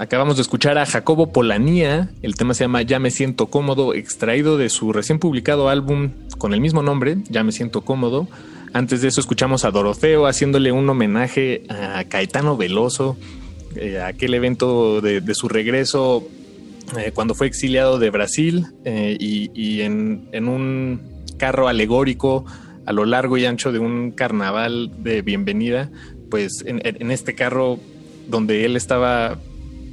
Acabamos 0.05 0.37
de 0.37 0.43
escuchar 0.43 0.77
a 0.77 0.85
Jacobo 0.85 1.33
Polanía, 1.33 2.11
el 2.21 2.35
tema 2.35 2.53
se 2.53 2.65
llama 2.65 2.83
Ya 2.83 2.99
me 2.99 3.11
siento 3.11 3.47
cómodo, 3.47 3.95
extraído 3.95 4.59
de 4.59 4.69
su 4.69 4.93
recién 4.93 5.19
publicado 5.19 5.71
álbum 5.71 6.11
con 6.37 6.53
el 6.53 6.61
mismo 6.61 6.83
nombre, 6.83 7.17
Ya 7.31 7.43
me 7.43 7.53
siento 7.53 7.81
cómodo. 7.87 8.29
Antes 8.75 9.01
de 9.01 9.09
eso 9.09 9.23
escuchamos 9.23 9.65
a 9.65 9.71
Doroteo 9.71 10.27
haciéndole 10.27 10.73
un 10.73 10.87
homenaje 10.91 11.63
a 11.71 12.05
Caetano 12.05 12.59
Veloso, 12.59 13.17
eh, 13.77 13.99
aquel 13.99 14.35
evento 14.35 15.01
de, 15.01 15.23
su 15.35 15.49
regreso 15.49 16.23
eh, 16.99 17.13
cuando 17.15 17.35
fue 17.35 17.47
exiliado 17.47 17.99
de 17.99 18.11
Brasil 18.11 18.67
eh, 18.85 19.17
y, 19.19 19.81
en, 19.81 20.29
un 20.35 21.01
carro 21.39 21.67
alegórico 21.67 22.45
a 22.85 22.93
lo 22.93 23.07
largo 23.07 23.39
y 23.39 23.47
ancho 23.47 23.73
de 23.73 23.79
un 23.79 24.11
carnaval 24.11 24.93
de 25.03 25.23
bienvenida, 25.23 25.91
pues 26.31 26.63
en 26.67 27.11
este 27.11 27.35
carro 27.35 27.79
donde 28.29 28.67
él 28.67 28.77
estaba 28.77 29.39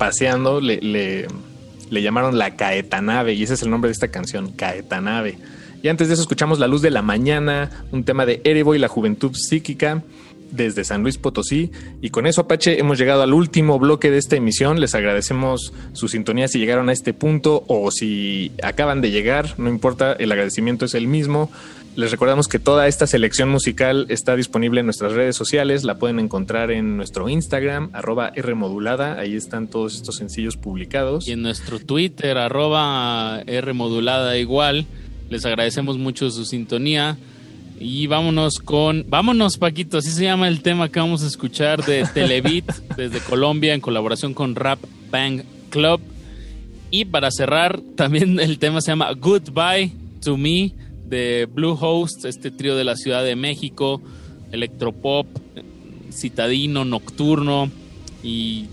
paseando 0.01 0.61
le, 0.61 0.79
le, 0.81 2.01
llamaron 2.01 2.39
la 2.39 2.55
Caetanave 2.55 3.35
y 3.35 3.43
ese 3.43 3.53
es 3.53 3.61
el 3.61 3.69
nombre 3.69 3.89
de 3.89 3.93
esta 3.93 4.07
canción, 4.07 4.51
Caetanave. 4.51 5.37
Y 5.83 5.89
antes 5.89 6.07
de 6.07 6.15
eso 6.15 6.23
escuchamos 6.23 6.57
La 6.57 6.65
Luz 6.65 6.81
de 6.81 6.89
la 6.89 7.03
Mañana, 7.03 7.85
un 7.91 8.03
tema 8.03 8.25
de 8.25 8.41
Erebo 8.43 8.73
y 8.73 8.79
la 8.79 8.87
Juventud 8.87 9.31
Psíquica 9.35 10.01
desde 10.49 10.85
San 10.85 11.03
Luis 11.03 11.19
Potosí. 11.19 11.69
Y 12.01 12.09
con 12.09 12.25
eso, 12.25 12.41
Apache, 12.41 12.79
hemos 12.79 12.97
llegado 12.97 13.21
al 13.21 13.31
último 13.31 13.77
bloque 13.77 14.09
de 14.09 14.17
esta 14.17 14.37
emisión. 14.37 14.79
Les 14.79 14.95
agradecemos 14.95 15.71
su 15.93 16.07
sintonía 16.07 16.47
si 16.47 16.57
llegaron 16.57 16.89
a 16.89 16.93
este 16.93 17.13
punto 17.13 17.63
o 17.67 17.91
si 17.91 18.53
acaban 18.63 19.01
de 19.01 19.11
llegar, 19.11 19.53
no 19.59 19.69
importa, 19.69 20.13
el 20.13 20.31
agradecimiento 20.31 20.85
es 20.85 20.95
el 20.95 21.07
mismo. 21.07 21.51
Les 21.95 22.09
recordamos 22.09 22.47
que 22.47 22.57
toda 22.57 22.87
esta 22.87 23.05
selección 23.05 23.49
musical 23.49 24.05
está 24.07 24.37
disponible 24.37 24.79
en 24.79 24.85
nuestras 24.85 25.11
redes 25.11 25.35
sociales. 25.35 25.83
La 25.83 25.99
pueden 25.99 26.19
encontrar 26.19 26.71
en 26.71 26.95
nuestro 26.95 27.27
Instagram, 27.27 27.89
arroba 27.91 28.31
Rmodulada. 28.33 29.19
Ahí 29.19 29.35
están 29.35 29.67
todos 29.67 29.95
estos 29.95 30.15
sencillos 30.15 30.55
publicados. 30.55 31.27
Y 31.27 31.33
en 31.33 31.41
nuestro 31.41 31.79
Twitter, 31.79 32.37
arroba 32.37 33.43
Rmodulada 33.43 34.37
igual. 34.37 34.85
Les 35.29 35.45
agradecemos 35.45 35.97
mucho 35.97 36.31
su 36.31 36.45
sintonía. 36.45 37.17
Y 37.77 38.07
vámonos 38.07 38.59
con. 38.59 39.05
Vámonos, 39.09 39.57
Paquito. 39.57 39.97
Así 39.97 40.11
se 40.11 40.23
llama 40.23 40.47
el 40.47 40.61
tema 40.61 40.87
que 40.87 40.99
vamos 40.99 41.23
a 41.23 41.27
escuchar 41.27 41.83
de 41.83 42.05
Televit 42.13 42.71
desde 42.95 43.19
Colombia 43.19 43.73
en 43.73 43.81
colaboración 43.81 44.33
con 44.33 44.55
Rap 44.55 44.79
Bang 45.09 45.43
Club. 45.69 45.99
Y 46.89 47.03
para 47.03 47.31
cerrar, 47.31 47.81
también 47.97 48.39
el 48.39 48.59
tema 48.59 48.79
se 48.79 48.91
llama 48.91 49.11
Goodbye 49.11 49.91
to 50.21 50.37
Me 50.37 50.71
de 51.11 51.45
Blue 51.45 51.77
Host, 51.79 52.25
este 52.25 52.49
trío 52.49 52.75
de 52.75 52.85
la 52.85 52.95
Ciudad 52.95 53.23
de 53.23 53.35
México, 53.35 54.01
electropop, 54.51 55.27
citadino, 56.11 56.85
nocturno 56.85 57.69
y 58.23 58.67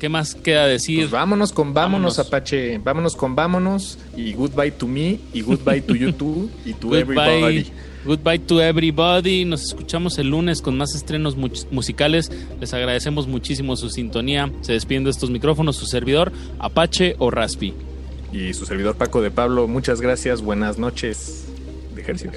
¿qué 0.00 0.08
más 0.08 0.34
queda 0.34 0.66
decir? 0.66 0.98
Pues 1.00 1.12
vámonos 1.12 1.52
con 1.52 1.72
vámonos, 1.72 2.16
vámonos, 2.16 2.18
Apache, 2.18 2.78
vámonos 2.78 3.16
con 3.16 3.36
vámonos 3.36 3.98
y 4.16 4.32
goodbye 4.34 4.72
to 4.72 4.88
me 4.88 5.20
y 5.32 5.42
goodbye 5.42 5.80
to 5.80 5.94
you 5.94 6.12
too 6.12 6.50
y 6.64 6.74
to 6.74 6.88
goodbye, 6.88 7.00
everybody. 7.00 7.72
Goodbye 8.04 8.38
to 8.40 8.60
everybody. 8.60 9.44
Nos 9.44 9.62
escuchamos 9.62 10.18
el 10.18 10.30
lunes 10.30 10.62
con 10.62 10.76
más 10.76 10.94
estrenos 10.94 11.36
mu 11.36 11.48
musicales. 11.70 12.30
Les 12.60 12.74
agradecemos 12.74 13.28
muchísimo 13.28 13.76
su 13.76 13.90
sintonía. 13.90 14.50
Se 14.60 14.72
despiden 14.72 15.04
de 15.04 15.10
estos 15.10 15.30
micrófonos 15.30 15.76
su 15.76 15.86
servidor 15.86 16.32
Apache 16.58 17.14
o 17.18 17.30
Raspi. 17.30 17.74
Y 18.32 18.54
su 18.54 18.66
servidor 18.66 18.96
Paco 18.96 19.22
de 19.22 19.30
Pablo. 19.30 19.66
Muchas 19.66 20.00
gracias. 20.00 20.40
Buenas 20.40 20.78
noches 20.78 21.46
de 21.96 22.02
ejercicio. 22.02 22.30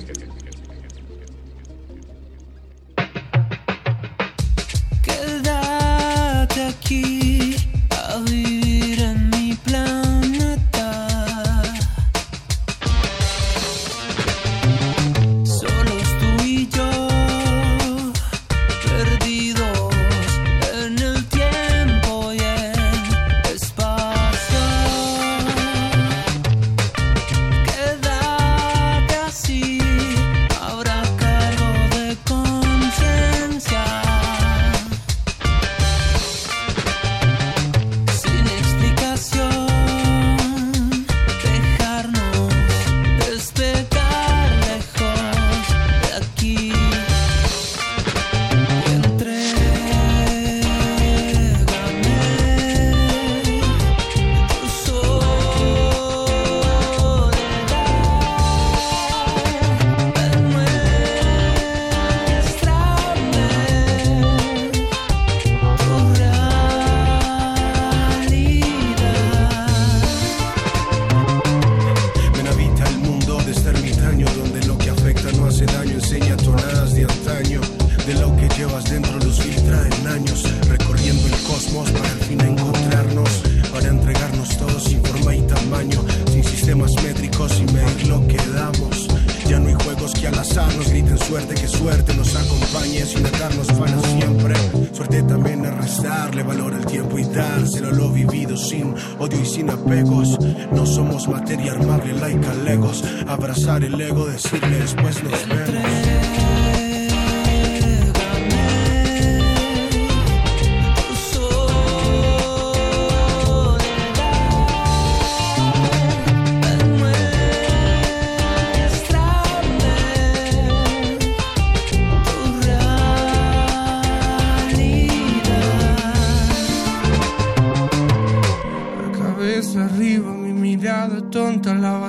Quédate 5.04 6.62
aquí 6.62 7.56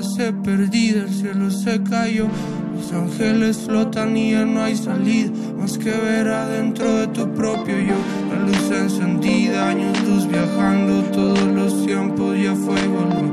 base 0.00 0.32
perdida, 0.32 1.02
el 1.02 1.12
cielo 1.12 1.50
se 1.50 1.82
cayó. 1.82 2.26
Los 2.74 2.90
ángeles 2.92 3.58
flotan 3.58 4.16
y 4.16 4.32
ya 4.32 4.46
no 4.46 4.62
hay 4.62 4.74
salida, 4.74 5.30
más 5.58 5.76
que 5.76 5.90
ver 5.90 6.26
adentro 6.28 6.90
de 7.00 7.06
tu 7.08 7.28
propio 7.34 7.76
yo. 7.78 7.98
La 8.30 8.38
luz 8.46 8.70
encendida, 8.70 9.68
años 9.68 10.00
luz 10.08 10.26
viajando, 10.26 11.02
todos 11.12 11.42
los 11.42 11.84
tiempos 11.84 12.34
ya 12.42 12.54
fue 12.54 12.80
y 12.80 12.88
volvió. 12.88 13.30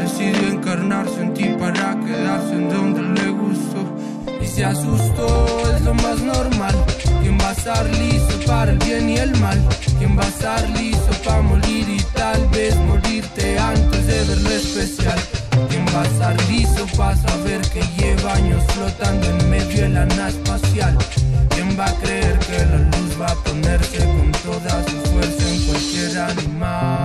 Decidió 0.00 0.48
encarnarse 0.48 1.20
en 1.20 1.34
ti 1.34 1.48
para 1.58 2.00
quedarse 2.00 2.54
en 2.54 2.68
donde 2.70 3.02
le 3.02 3.30
gustó. 3.30 3.82
Y 4.42 4.46
se 4.46 4.64
asustó, 4.64 5.74
es 5.76 5.82
lo 5.82 5.92
más 5.94 6.18
normal. 6.22 6.74
¿Quién 7.20 7.36
va 7.38 7.50
a 7.50 7.52
estar 7.52 7.84
listo 7.84 8.34
para 8.46 8.72
el 8.72 8.78
bien 8.78 9.10
y 9.10 9.16
el 9.18 9.38
mal? 9.38 9.60
¿Quién 9.98 10.16
va 10.16 10.22
a 10.22 10.28
estar 10.28 10.70
listo 10.70 11.10
para 11.24 11.42
morir 11.42 11.86
y 11.88 12.00
tal 12.14 12.46
vez 12.48 12.74
morirte 12.88 13.58
antes 13.58 14.06
de 14.06 14.24
ver 14.24 14.40
lo 14.40 15.35
especial? 16.02 16.36
¿Quién 16.48 16.86
va 16.98 17.10
a 17.10 17.16
saber 17.16 17.60
que 17.70 17.82
lleva 17.96 18.34
años 18.34 18.62
flotando 18.74 19.26
en 19.28 19.50
medio 19.50 19.82
de 19.82 19.88
la 19.88 20.28
espacial? 20.28 20.96
¿Quién 21.50 21.78
va 21.78 21.86
a 21.86 21.94
creer 21.94 22.38
que 22.40 22.58
la 22.66 22.78
luz 22.78 23.20
va 23.20 23.26
a 23.26 23.34
ponerse 23.44 23.98
con 23.98 24.32
toda 24.32 24.82
su 24.84 24.96
fuerza 25.10 25.48
en 25.48 25.66
cualquier 25.66 26.18
animal? 26.18 26.95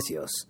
Hercios. 0.00 0.49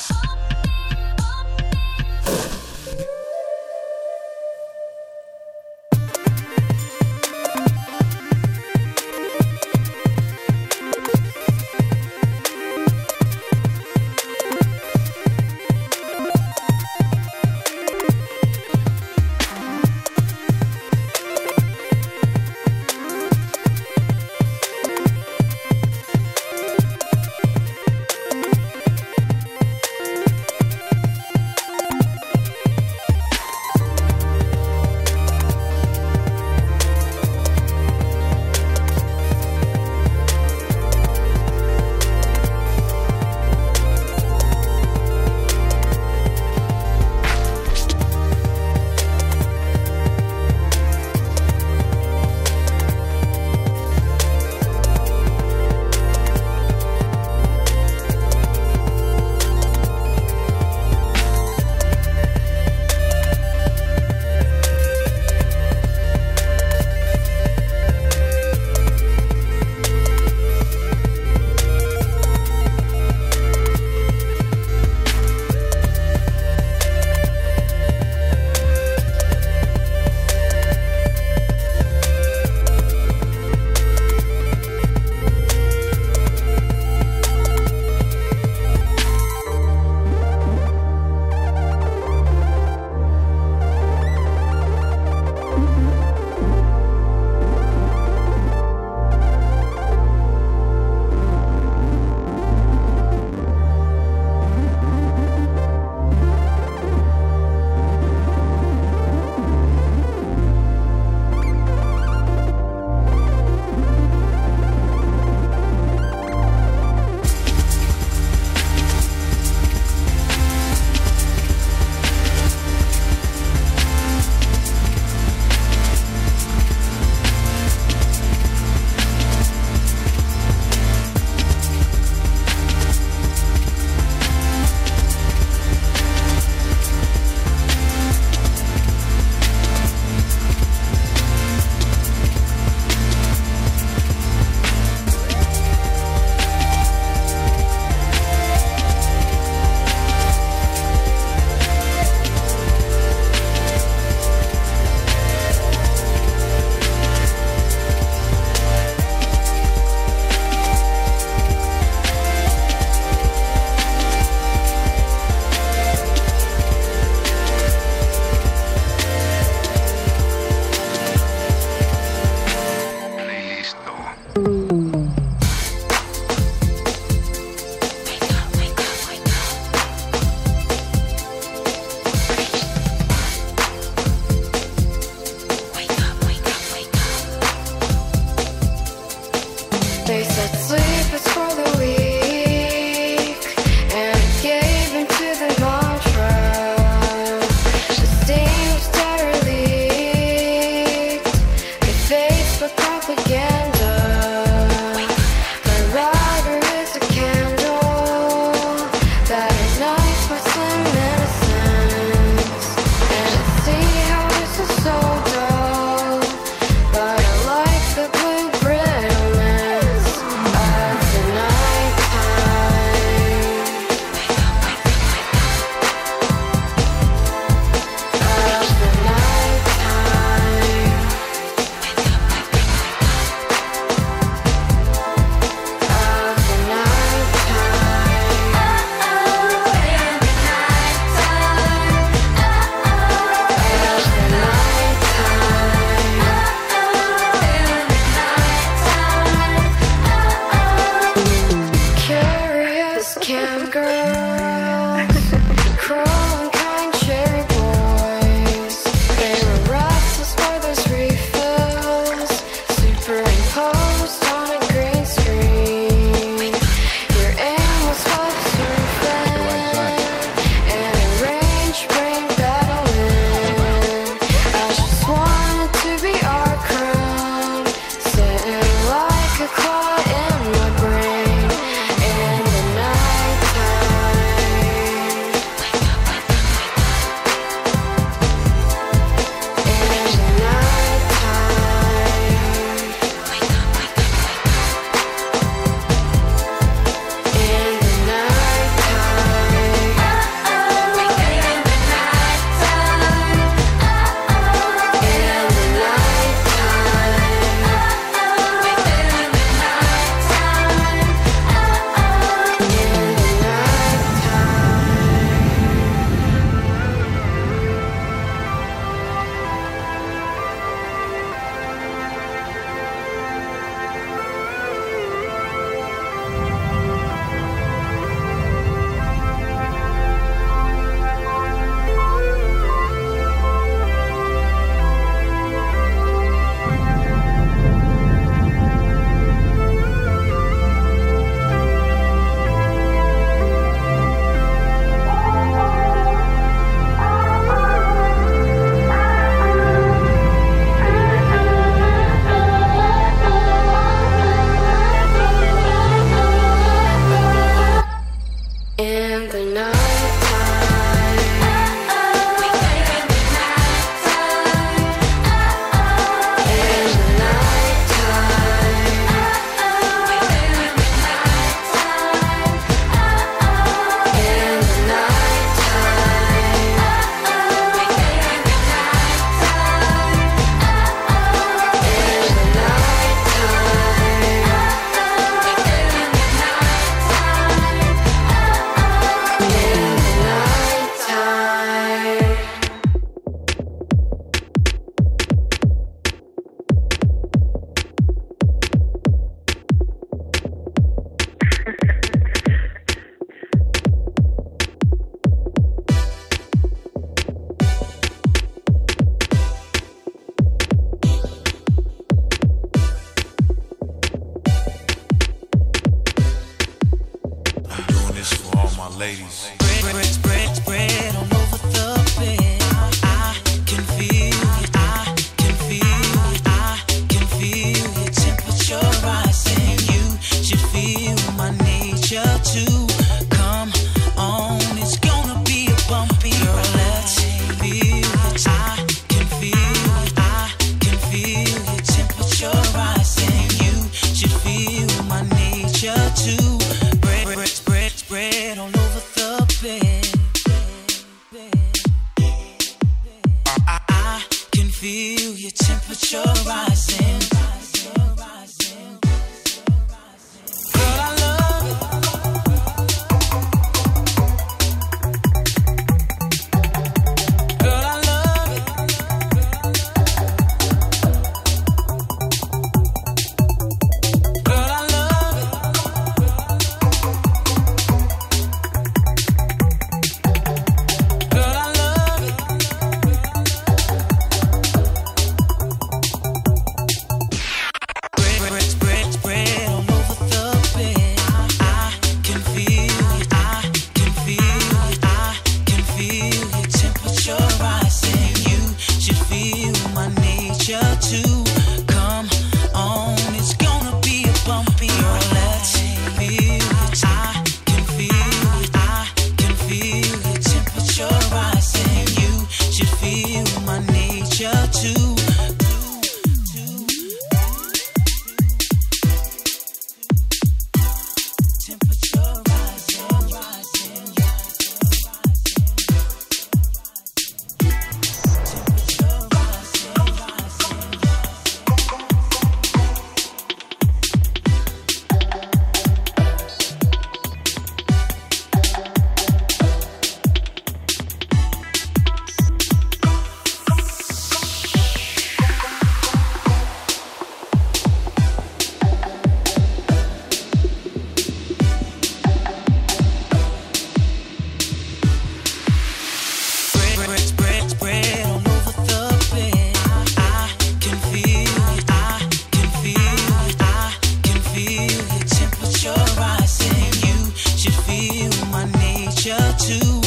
My 568.51 568.65
nature 568.65 569.55
too. 569.57 570.00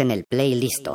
En 0.00 0.10
el 0.10 0.24
playlist. 0.24 0.88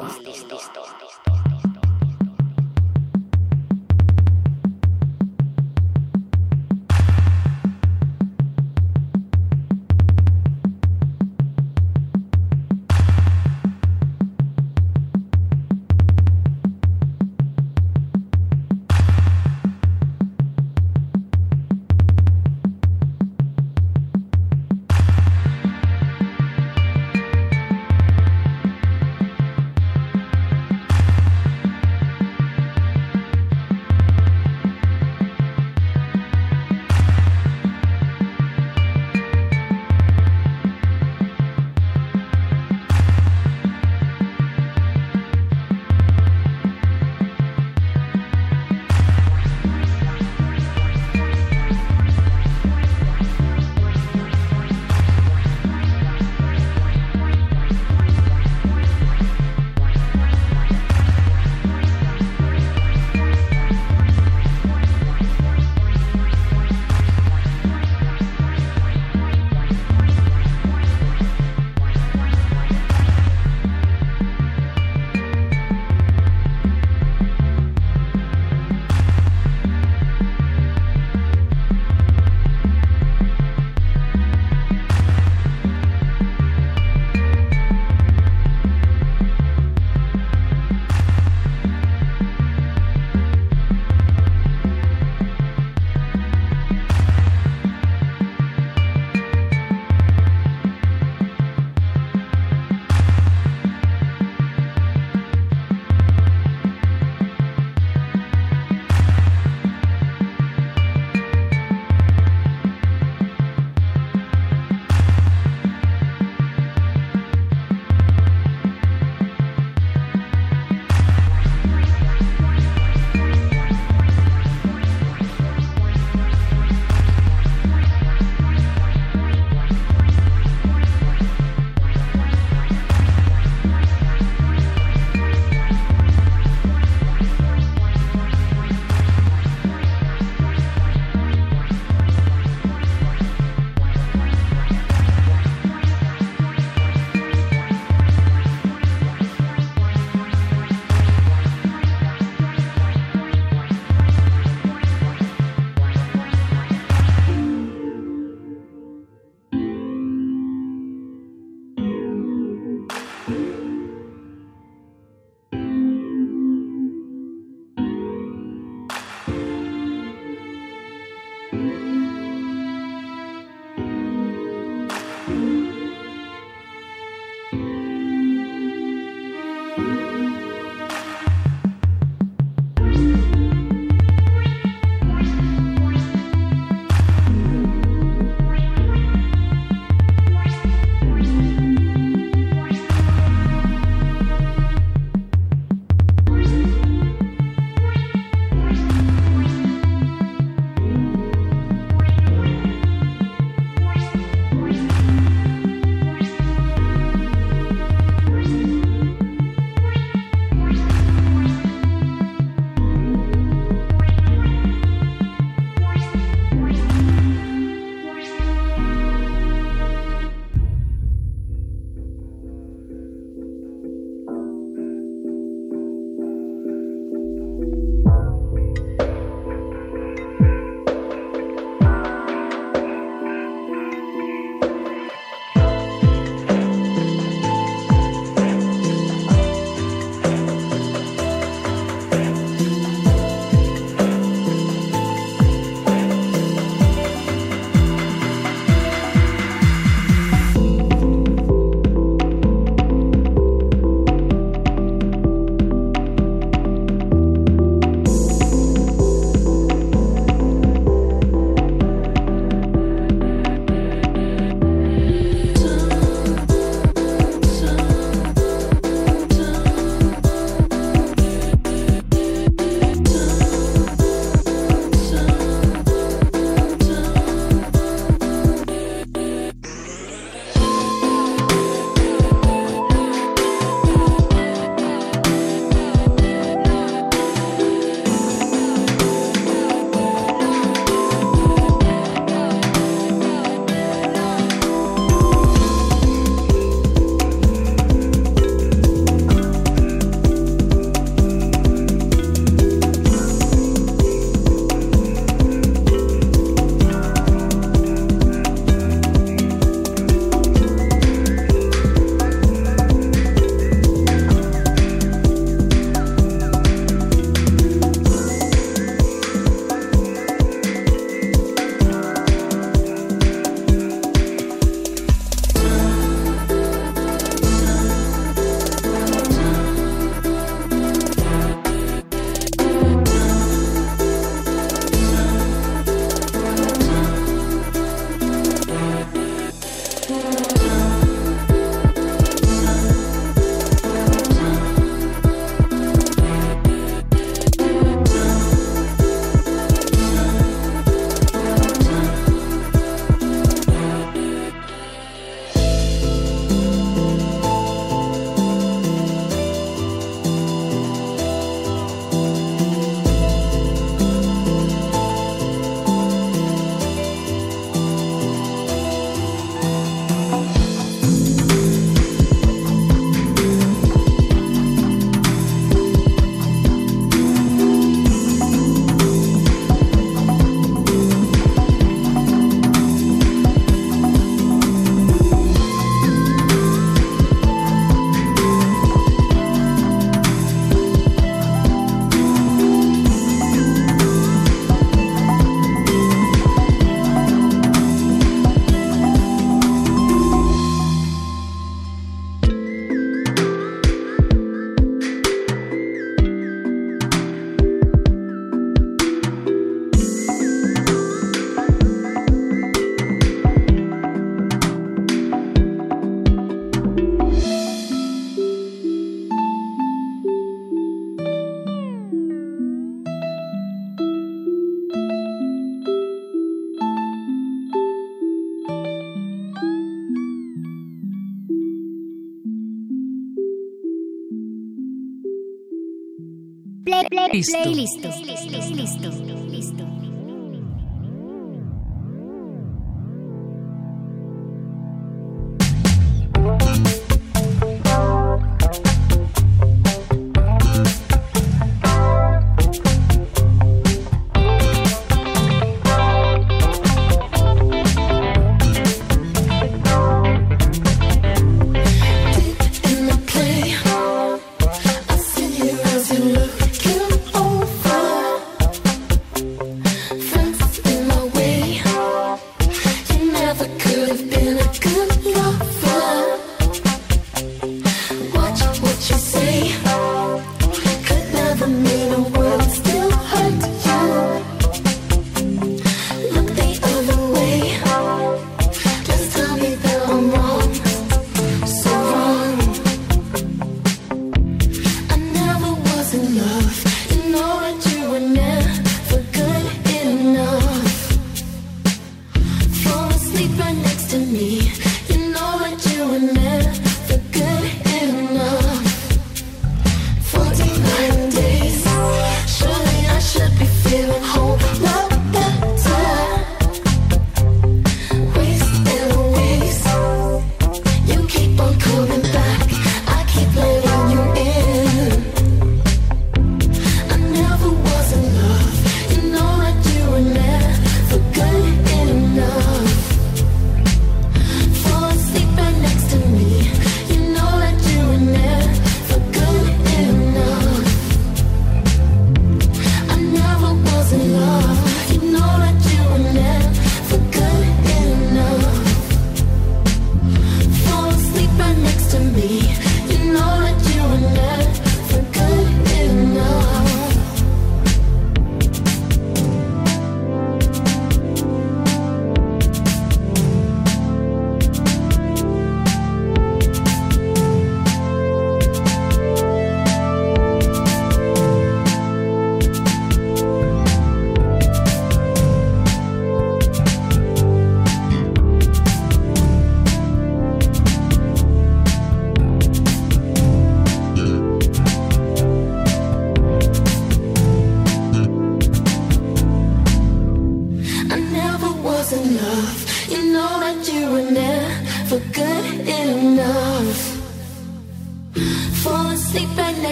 Play, 437.33 437.41
play, 437.41 437.73
Listo. 437.73 437.73
Listo. 437.73 438.07
Listo. 438.09 438.22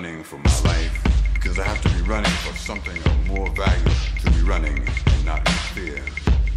Running 0.00 0.22
for 0.22 0.36
my 0.36 0.70
life, 0.70 1.32
because 1.34 1.58
I 1.58 1.64
have 1.64 1.82
to 1.82 1.88
be 1.88 2.08
running 2.08 2.30
for 2.46 2.56
something 2.56 2.96
of 2.96 3.26
more 3.26 3.50
value 3.50 3.94
to 4.22 4.30
be 4.30 4.42
running 4.42 4.78
and 4.78 5.24
not 5.24 5.48
fear. 5.74 6.00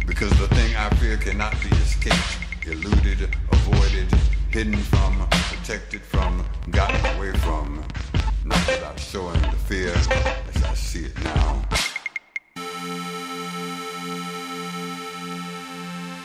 Because 0.06 0.30
the 0.38 0.46
thing 0.54 0.76
I 0.76 0.88
fear 1.00 1.16
cannot 1.16 1.52
be 1.60 1.74
escaped, 1.78 2.38
eluded, 2.64 3.34
avoided, 3.50 4.08
hidden 4.52 4.76
from, 4.76 5.26
protected 5.50 6.02
from, 6.02 6.44
gotten 6.70 7.04
away 7.16 7.32
from. 7.38 7.82
Not 8.44 8.64
without 8.68 9.00
showing 9.00 9.40
the 9.40 9.58
fear 9.66 9.90
as 9.90 10.62
I 10.62 10.74
see 10.74 11.06
it 11.06 11.24
now. 11.24 11.64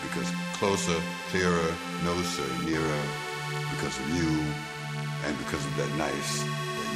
Because 0.03 0.29
closer, 0.53 1.01
clearer, 1.31 1.73
closer, 2.03 2.47
nearer, 2.63 3.01
because 3.71 3.97
of 4.01 4.07
you, 4.15 4.45
and 5.25 5.35
because 5.39 5.65
of 5.65 5.77
that 5.77 5.91
nice 5.97 6.45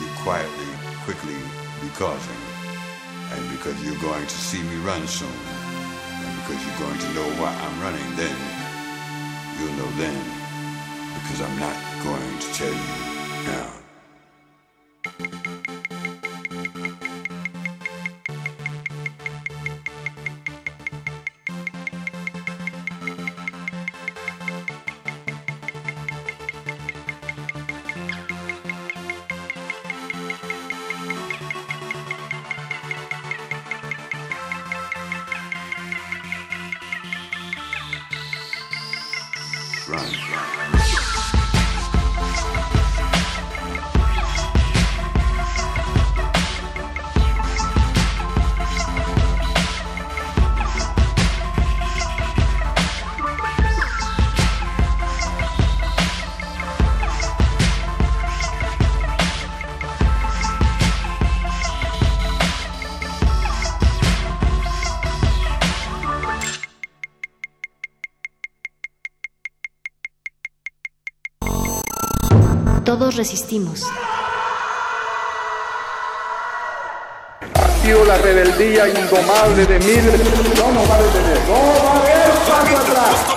you 0.02 0.08
quietly, 0.26 0.72
quickly 1.06 1.38
be 1.82 1.90
causing. 1.94 2.42
And 3.32 3.42
because 3.52 3.78
you're 3.84 4.02
going 4.02 4.26
to 4.26 4.38
see 4.50 4.62
me 4.64 4.76
run 4.78 5.06
soon. 5.08 5.30
And 5.30 6.32
because 6.42 6.60
you're 6.66 6.80
going 6.82 7.00
to 7.00 7.14
know 7.14 7.28
why 7.40 7.54
I'm 7.54 7.78
running 7.82 8.10
then. 8.18 8.38
You'll 9.58 9.78
know 9.78 9.92
then. 10.02 10.18
Because 11.22 11.42
I'm 11.42 11.58
not 11.60 11.78
going 12.04 12.40
to 12.40 12.48
tell 12.54 12.74
you 12.74 13.46
now. 13.46 13.91
Resistimos. 73.22 73.84
Ha 77.54 77.84
sido 77.84 78.04
la 78.04 78.18
rebeldía 78.18 78.88
indomable 78.88 79.64
de 79.68 79.78
miles. 79.78 80.22
No 80.58 80.72
nos 80.72 80.90
va 80.90 80.96
a 80.96 81.02
detener. 81.04 81.40
No 81.48 81.54
va 81.86 81.92
a 81.92 82.00
haber 82.00 82.32
paso 82.50 82.78
atrás. 82.78 83.31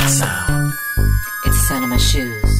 Sound. 0.00 0.72
It's 1.44 1.68
cinema 1.68 1.98
shoes. 1.98 2.52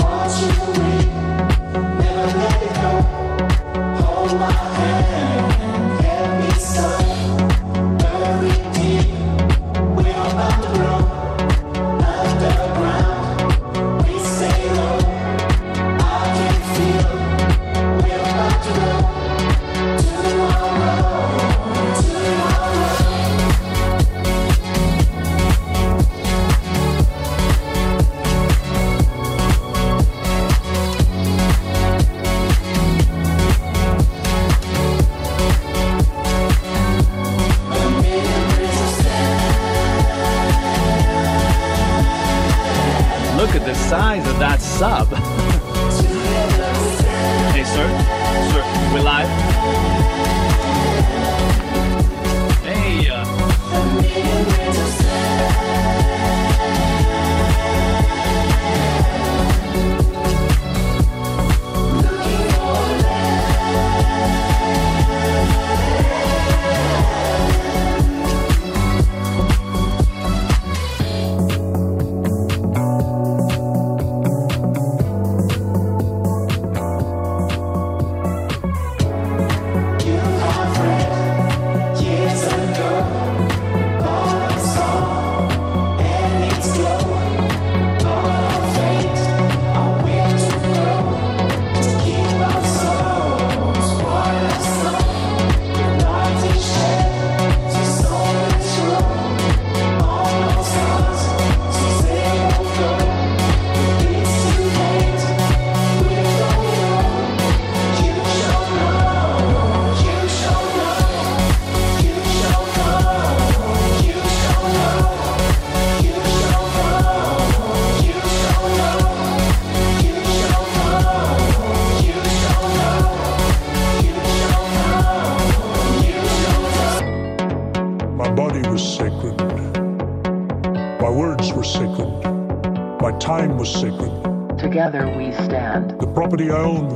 Watch 0.00 0.42
it 0.42 0.58
away, 0.68 0.98
never 1.98 2.38
let 2.38 2.62
it 2.62 2.74
go. 2.82 2.92
Hold 4.02 4.40
my 4.40 4.67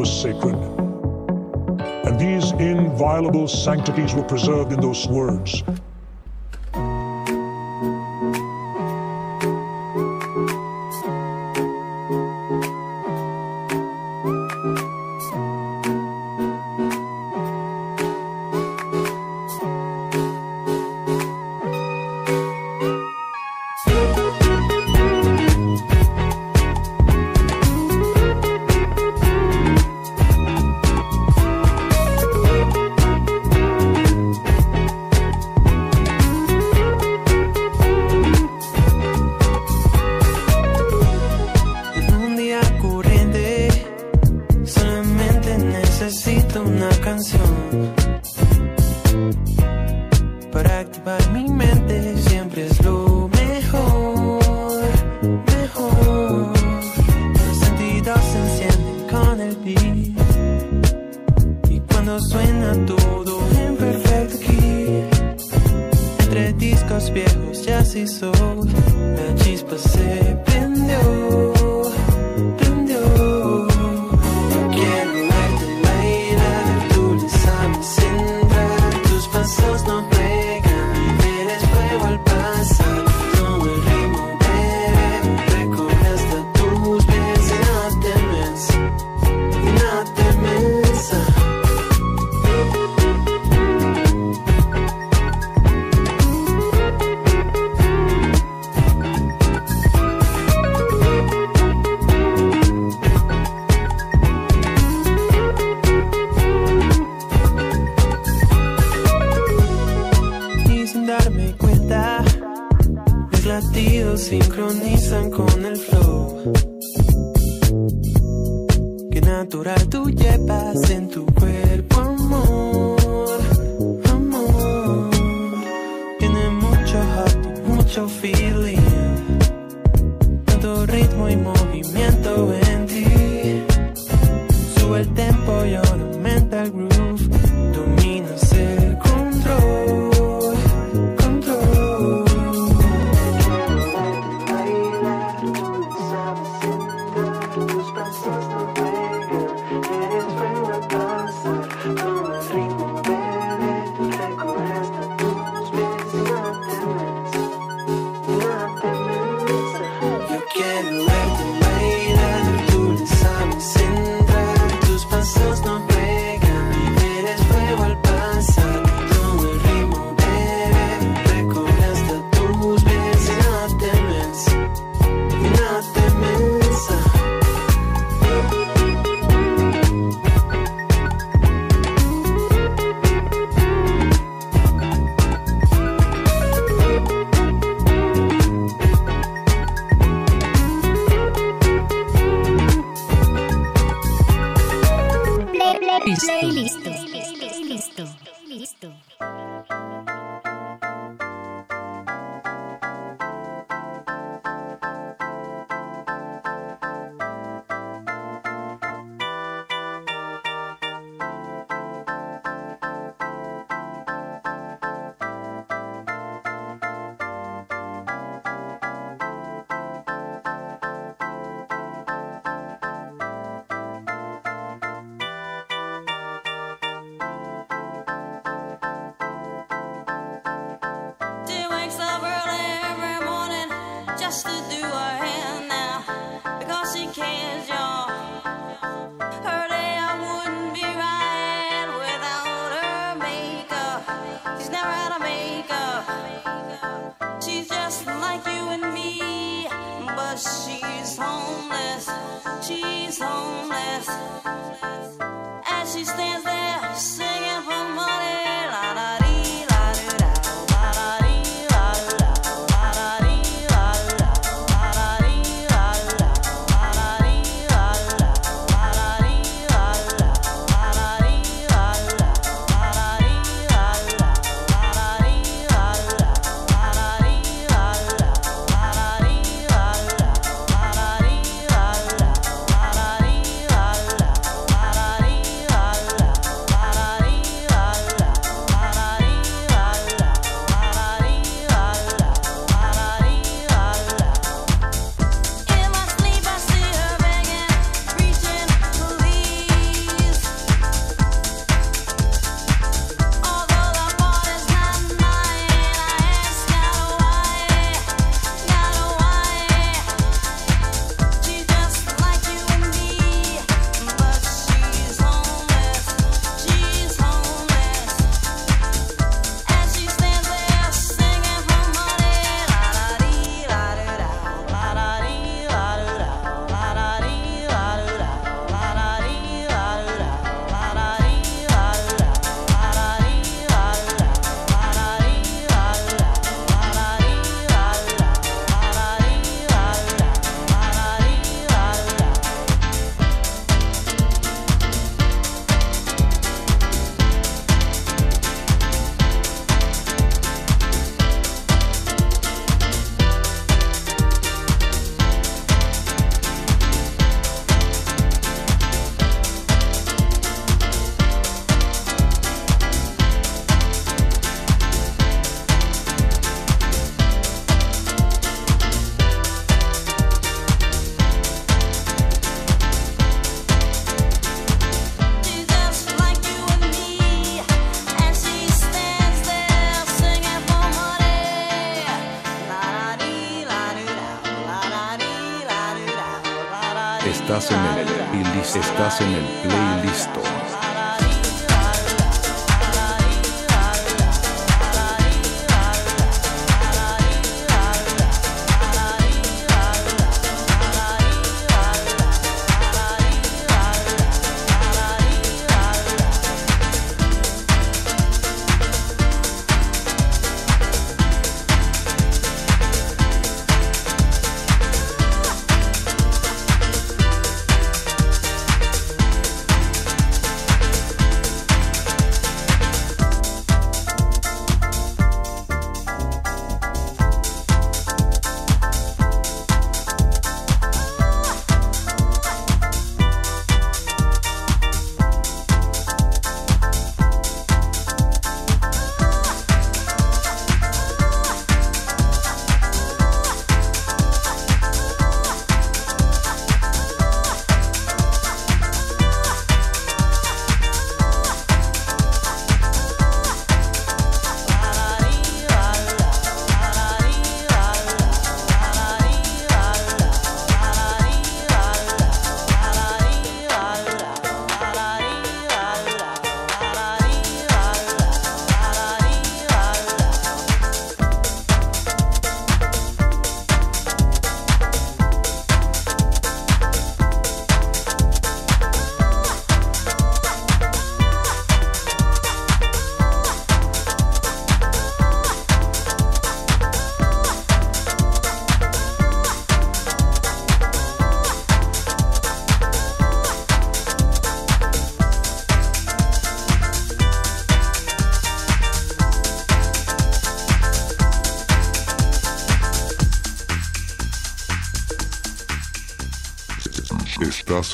was 0.03 0.21
sacred. 0.21 0.57
And 2.07 2.19
these 2.19 2.51
inviolable 2.59 3.47
sanctities 3.47 4.13
were 4.15 4.25
preserved 4.25 4.73
in 4.73 4.81
those 4.81 5.07
words 5.07 5.63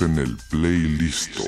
en 0.00 0.18
el 0.18 0.36
playlist. 0.50 1.40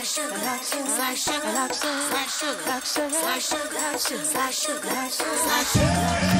Slice 0.00 0.14
sugar, 0.14 0.58
slice 0.62 1.24
sugar, 1.24 1.74
slice 1.74 2.38
sugar, 2.38 2.80
slice 2.80 2.94
sugar, 2.94 3.10
slice 3.12 3.48
sugar, 3.50 4.24
slice 4.24 4.64
sugar, 4.64 5.10
slice 5.10 5.72
sugar. 5.72 6.39